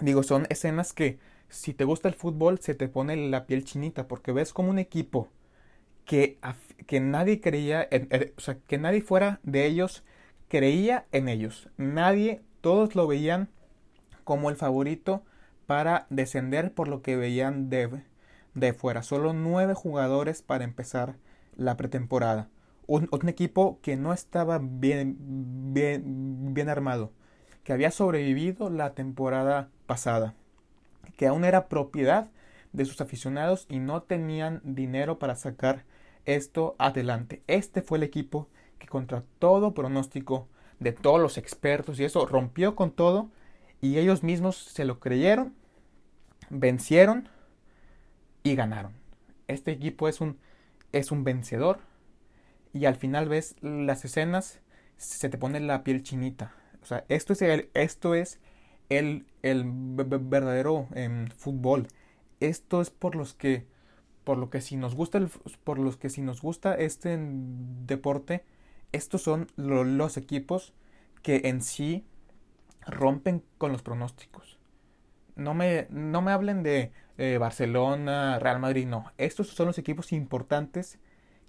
digo, 0.00 0.22
son 0.22 0.46
escenas 0.50 0.92
que 0.92 1.18
si 1.48 1.74
te 1.74 1.84
gusta 1.84 2.08
el 2.08 2.14
fútbol 2.14 2.58
se 2.58 2.74
te 2.74 2.88
pone 2.88 3.16
la 3.28 3.46
piel 3.46 3.64
chinita 3.64 4.06
porque 4.08 4.32
ves 4.32 4.52
como 4.52 4.70
un 4.70 4.78
equipo 4.78 5.28
que, 6.04 6.38
que 6.86 7.00
nadie 7.00 7.40
creía, 7.40 7.88
o 8.36 8.40
sea, 8.40 8.58
que 8.66 8.78
nadie 8.78 9.02
fuera 9.02 9.40
de 9.42 9.66
ellos 9.66 10.04
creía 10.48 11.06
en 11.12 11.28
ellos. 11.28 11.68
Nadie, 11.76 12.42
todos 12.60 12.94
lo 12.96 13.06
veían 13.06 13.48
como 14.24 14.50
el 14.50 14.56
favorito 14.56 15.22
para 15.66 16.06
descender 16.10 16.72
por 16.72 16.88
lo 16.88 17.02
que 17.02 17.16
veían 17.16 17.70
de, 17.70 18.02
de 18.54 18.72
fuera. 18.72 19.02
Solo 19.02 19.32
nueve 19.32 19.74
jugadores 19.74 20.42
para 20.42 20.64
empezar 20.64 21.16
la 21.56 21.76
pretemporada. 21.76 22.48
Un, 22.86 23.08
equipo 23.28 23.78
que 23.82 23.96
no 23.96 24.14
estaba 24.14 24.58
bien, 24.62 25.16
bien, 25.74 26.54
bien 26.54 26.70
armado, 26.70 27.12
que 27.68 27.74
había 27.74 27.90
sobrevivido 27.90 28.70
la 28.70 28.94
temporada 28.94 29.68
pasada, 29.84 30.32
que 31.18 31.26
aún 31.26 31.44
era 31.44 31.68
propiedad 31.68 32.30
de 32.72 32.86
sus 32.86 33.02
aficionados 33.02 33.66
y 33.68 33.78
no 33.78 34.00
tenían 34.00 34.62
dinero 34.64 35.18
para 35.18 35.36
sacar 35.36 35.84
esto 36.24 36.76
adelante. 36.78 37.42
Este 37.46 37.82
fue 37.82 37.98
el 37.98 38.04
equipo 38.04 38.48
que 38.78 38.86
contra 38.86 39.22
todo 39.38 39.74
pronóstico 39.74 40.48
de 40.80 40.92
todos 40.92 41.20
los 41.20 41.36
expertos 41.36 42.00
y 42.00 42.04
eso 42.04 42.24
rompió 42.24 42.74
con 42.74 42.90
todo 42.90 43.28
y 43.82 43.98
ellos 43.98 44.22
mismos 44.22 44.56
se 44.56 44.86
lo 44.86 44.98
creyeron, 44.98 45.52
vencieron 46.48 47.28
y 48.44 48.54
ganaron. 48.54 48.94
Este 49.46 49.72
equipo 49.72 50.08
es 50.08 50.22
un, 50.22 50.38
es 50.92 51.12
un 51.12 51.22
vencedor 51.22 51.80
y 52.72 52.86
al 52.86 52.96
final 52.96 53.28
ves 53.28 53.56
las 53.60 54.06
escenas, 54.06 54.58
se 54.96 55.28
te 55.28 55.36
pone 55.36 55.60
la 55.60 55.84
piel 55.84 56.02
chinita. 56.02 56.54
Sea, 56.88 57.04
esto 57.08 57.34
es 57.34 57.42
el, 57.42 57.68
esto 57.74 58.14
es 58.14 58.40
el, 58.88 59.26
el 59.42 59.64
verdadero 59.66 60.88
em, 60.94 61.28
fútbol. 61.28 61.88
Esto 62.40 62.80
es 62.80 62.90
por 62.90 63.14
los 63.14 63.34
que 63.34 63.66
por 64.24 64.38
lo 64.38 64.50
que 64.50 64.60
si 64.60 64.76
nos 64.76 64.94
gusta 64.94 65.18
el, 65.18 65.28
por 65.64 65.78
los 65.78 65.96
que 65.96 66.10
si 66.10 66.20
nos 66.20 66.42
gusta 66.42 66.74
este 66.74 67.18
deporte 67.18 68.44
estos 68.92 69.22
son 69.22 69.48
los 69.56 70.16
equipos 70.16 70.72
que 71.22 71.42
en 71.44 71.62
sí 71.62 72.06
rompen 72.86 73.42
con 73.58 73.72
los 73.72 73.82
pronósticos. 73.82 74.58
No 75.36 75.54
me, 75.54 75.86
no 75.90 76.22
me 76.22 76.32
hablen 76.32 76.62
de 76.62 76.92
eh, 77.18 77.36
Barcelona, 77.38 78.38
Real 78.38 78.60
Madrid, 78.60 78.86
no. 78.86 79.12
Estos 79.18 79.48
son 79.48 79.66
los 79.66 79.78
equipos 79.78 80.12
importantes 80.12 80.98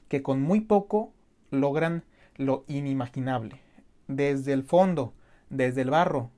que 0.10 0.22
con 0.22 0.42
muy 0.42 0.62
poco 0.62 1.14
logran 1.50 2.04
lo 2.36 2.66
inimaginable. 2.68 3.62
Desde 4.08 4.54
el 4.54 4.64
fondo, 4.64 5.14
desde 5.50 5.82
el 5.82 5.90
barro, 5.90 6.32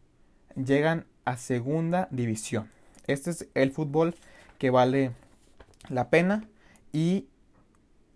llegan 0.55 1.05
a 1.25 1.37
segunda 1.37 2.07
división. 2.11 2.69
Este 3.07 3.31
es 3.31 3.47
el 3.53 3.71
fútbol 3.71 4.15
que 4.57 4.69
vale 4.69 5.11
la 5.89 6.09
pena 6.09 6.47
y 6.91 7.27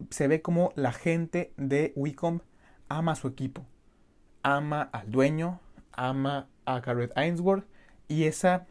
se 0.10 0.28
ve 0.28 0.42
como 0.42 0.72
la 0.76 0.92
gente 0.92 1.54
de 1.58 1.94
Wicom 1.96 2.40
ama 2.90 3.14
a 3.14 3.16
su 3.16 3.28
equipo, 3.28 3.66
ama 4.44 4.90
al 4.92 5.10
dueño, 5.10 5.60
ama 5.94 6.48
a 6.66 6.80
Garrett 6.80 7.18
Ainsworth 7.18 7.66
y 8.08 8.26
esa, 8.26 8.68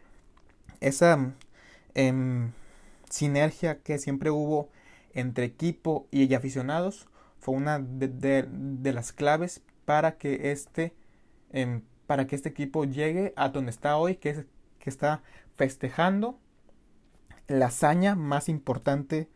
esa 0.80 1.32
em, 1.94 2.52
sinergia 3.08 3.80
que 3.82 3.98
siempre 3.98 4.30
hubo 4.30 4.68
entre 5.12 5.44
equipo 5.44 6.06
y 6.10 6.32
aficionados 6.34 7.08
fue 7.38 7.54
una 7.54 7.78
de, 7.78 8.92
las 8.92 9.12
claves 9.12 9.62
para 9.84 10.16
que 10.16 10.50
este 10.52 10.94
em, 11.52 11.82
para 12.06 12.26
que 12.26 12.36
este 12.36 12.48
equipo 12.48 12.84
llegue 12.84 13.32
a 13.36 13.48
donde 13.48 13.70
está 13.70 13.96
hoy 13.96 14.16
que 14.16 14.30
es 14.30 14.44
que 14.78 14.90
está 14.90 15.22
festejando 15.54 16.38
la 17.46 17.66
hazaña 17.66 18.14
más 18.14 18.48
importante 18.48 19.28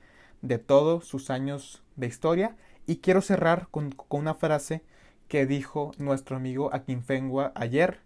de 0.42 0.58
todos 0.58 1.06
sus 1.06 1.30
años 1.30 1.82
de 1.96 2.06
historia 2.06 2.56
y 2.86 2.96
quiero 2.96 3.22
cerrar 3.22 3.68
con, 3.70 3.94
una 4.08 4.34
frase 4.34 4.82
que 5.26 5.46
dijo 5.46 5.92
nuestro 5.98 6.36
amigo 6.36 6.70
Akinfengua 6.74 7.52
ayer 7.54 8.00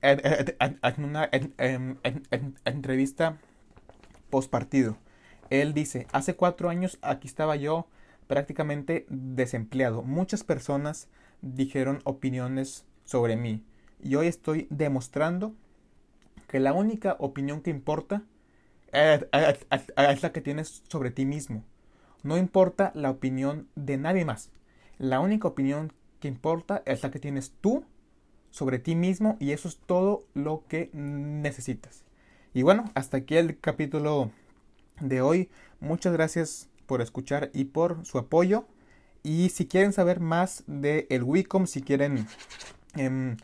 en, 0.00 0.20
una 0.98 1.30
entrevista 2.64 3.38
post 4.30 4.50
partido. 4.50 4.96
Él 5.50 5.74
dice, 5.74 6.06
hace 6.12 6.34
cuatro 6.34 6.70
años 6.70 6.98
aquí 7.02 7.28
estaba 7.28 7.56
yo 7.56 7.86
prácticamente 8.26 9.06
desempleado. 9.10 10.02
Muchas 10.02 10.44
personas 10.44 11.08
dijeron 11.42 12.00
opiniones 12.04 12.86
sobre 13.04 13.36
mí. 13.36 13.62
Y 14.02 14.16
hoy 14.16 14.26
estoy 14.26 14.66
demostrando 14.68 15.54
que 16.48 16.60
la 16.60 16.72
única 16.72 17.16
opinión 17.18 17.62
que 17.62 17.70
importa 17.70 18.22
es 18.92 20.22
la 20.22 20.32
que 20.32 20.40
tienes 20.40 20.82
sobre 20.88 21.10
ti 21.10 21.24
mismo. 21.24 21.64
No 22.22 22.36
importa 22.36 22.92
la 22.94 23.10
opinión 23.10 23.68
de 23.74 23.96
nadie 23.96 24.24
más. 24.24 24.50
La 24.98 25.20
única 25.20 25.48
opinión 25.48 25.92
que 26.20 26.28
importa 26.28 26.82
es 26.84 27.02
la 27.02 27.10
que 27.10 27.18
tienes 27.18 27.52
tú 27.60 27.84
sobre 28.50 28.78
ti 28.78 28.94
mismo 28.94 29.36
y 29.40 29.52
eso 29.52 29.68
es 29.68 29.78
todo 29.78 30.24
lo 30.34 30.64
que 30.68 30.90
necesitas. 30.92 32.04
Y 32.54 32.62
bueno, 32.62 32.90
hasta 32.94 33.18
aquí 33.18 33.36
el 33.36 33.58
capítulo 33.58 34.30
de 35.00 35.20
hoy. 35.20 35.48
Muchas 35.80 36.12
gracias 36.12 36.68
por 36.86 37.00
escuchar 37.00 37.50
y 37.54 37.64
por 37.64 38.04
su 38.04 38.18
apoyo. 38.18 38.66
Y 39.22 39.50
si 39.50 39.66
quieren 39.66 39.92
saber 39.92 40.20
más 40.20 40.64
de 40.66 41.06
el 41.08 41.22
Wicom, 41.22 41.66
si 41.66 41.82
quieren 41.82 42.26
em, 42.94 43.36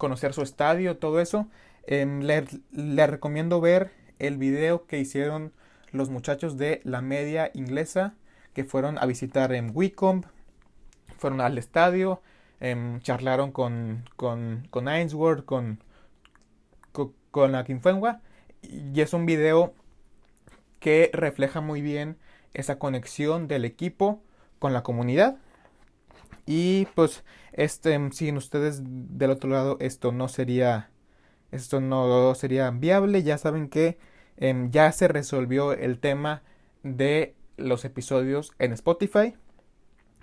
conocer 0.00 0.32
su 0.32 0.42
estadio, 0.42 0.96
todo 0.96 1.20
eso, 1.20 1.46
em, 1.86 2.22
le 2.22 3.06
recomiendo 3.06 3.60
ver 3.60 3.92
el 4.18 4.36
video 4.36 4.86
que 4.86 4.98
hicieron 4.98 5.52
los 5.92 6.10
muchachos 6.10 6.56
de 6.56 6.80
la 6.84 7.02
media 7.02 7.50
inglesa 7.54 8.14
que 8.54 8.64
fueron 8.64 8.98
a 8.98 9.06
visitar 9.06 9.52
en 9.52 9.70
Wycombe, 9.72 10.26
fueron 11.18 11.40
al 11.40 11.58
estadio, 11.58 12.20
em, 12.58 13.00
charlaron 13.00 13.52
con, 13.52 14.04
con, 14.16 14.66
con 14.70 14.88
Ainsworth, 14.88 15.44
con, 15.44 15.82
con, 16.92 17.14
con 17.30 17.54
y 18.62 19.00
es 19.00 19.12
un 19.14 19.26
video 19.26 19.74
que 20.80 21.10
refleja 21.12 21.60
muy 21.60 21.82
bien 21.82 22.16
esa 22.54 22.78
conexión 22.78 23.48
del 23.48 23.64
equipo 23.64 24.22
con 24.58 24.72
la 24.72 24.82
comunidad. 24.82 25.36
Y 26.52 26.86
pues, 26.96 27.22
este, 27.52 27.98
sin 28.12 28.36
ustedes 28.36 28.82
del 28.82 29.30
otro 29.30 29.50
lado, 29.50 29.76
esto 29.80 30.10
no 30.10 30.28
sería, 30.28 30.90
esto 31.52 31.80
no 31.80 32.34
sería 32.34 32.70
viable. 32.70 33.22
Ya 33.22 33.38
saben 33.38 33.68
que 33.68 33.98
Em, 34.40 34.70
ya 34.70 34.90
se 34.90 35.06
resolvió 35.06 35.74
el 35.74 36.00
tema 36.00 36.42
de 36.82 37.34
los 37.58 37.84
episodios 37.84 38.52
en 38.58 38.72
Spotify. 38.72 39.36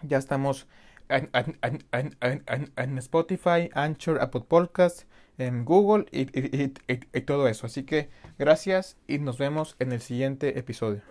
Ya 0.02 0.18
estamos 0.18 0.68
en, 1.08 1.30
Spotify, 2.98 3.70
Anchor, 3.74 4.20
Apple 4.20 4.42
Podcast, 4.48 5.04
en 5.38 5.66
Google 5.66 6.06
y 6.12 7.22
todo 7.22 7.48
eso. 7.48 7.68
Así 7.68 7.84
que 7.84 8.10
gracias 8.40 8.98
y 9.08 9.20
nos 9.20 9.38
vemos 9.38 9.76
en 9.80 9.92
el 9.92 10.02
siguiente 10.02 10.58
episodio. 10.58 11.04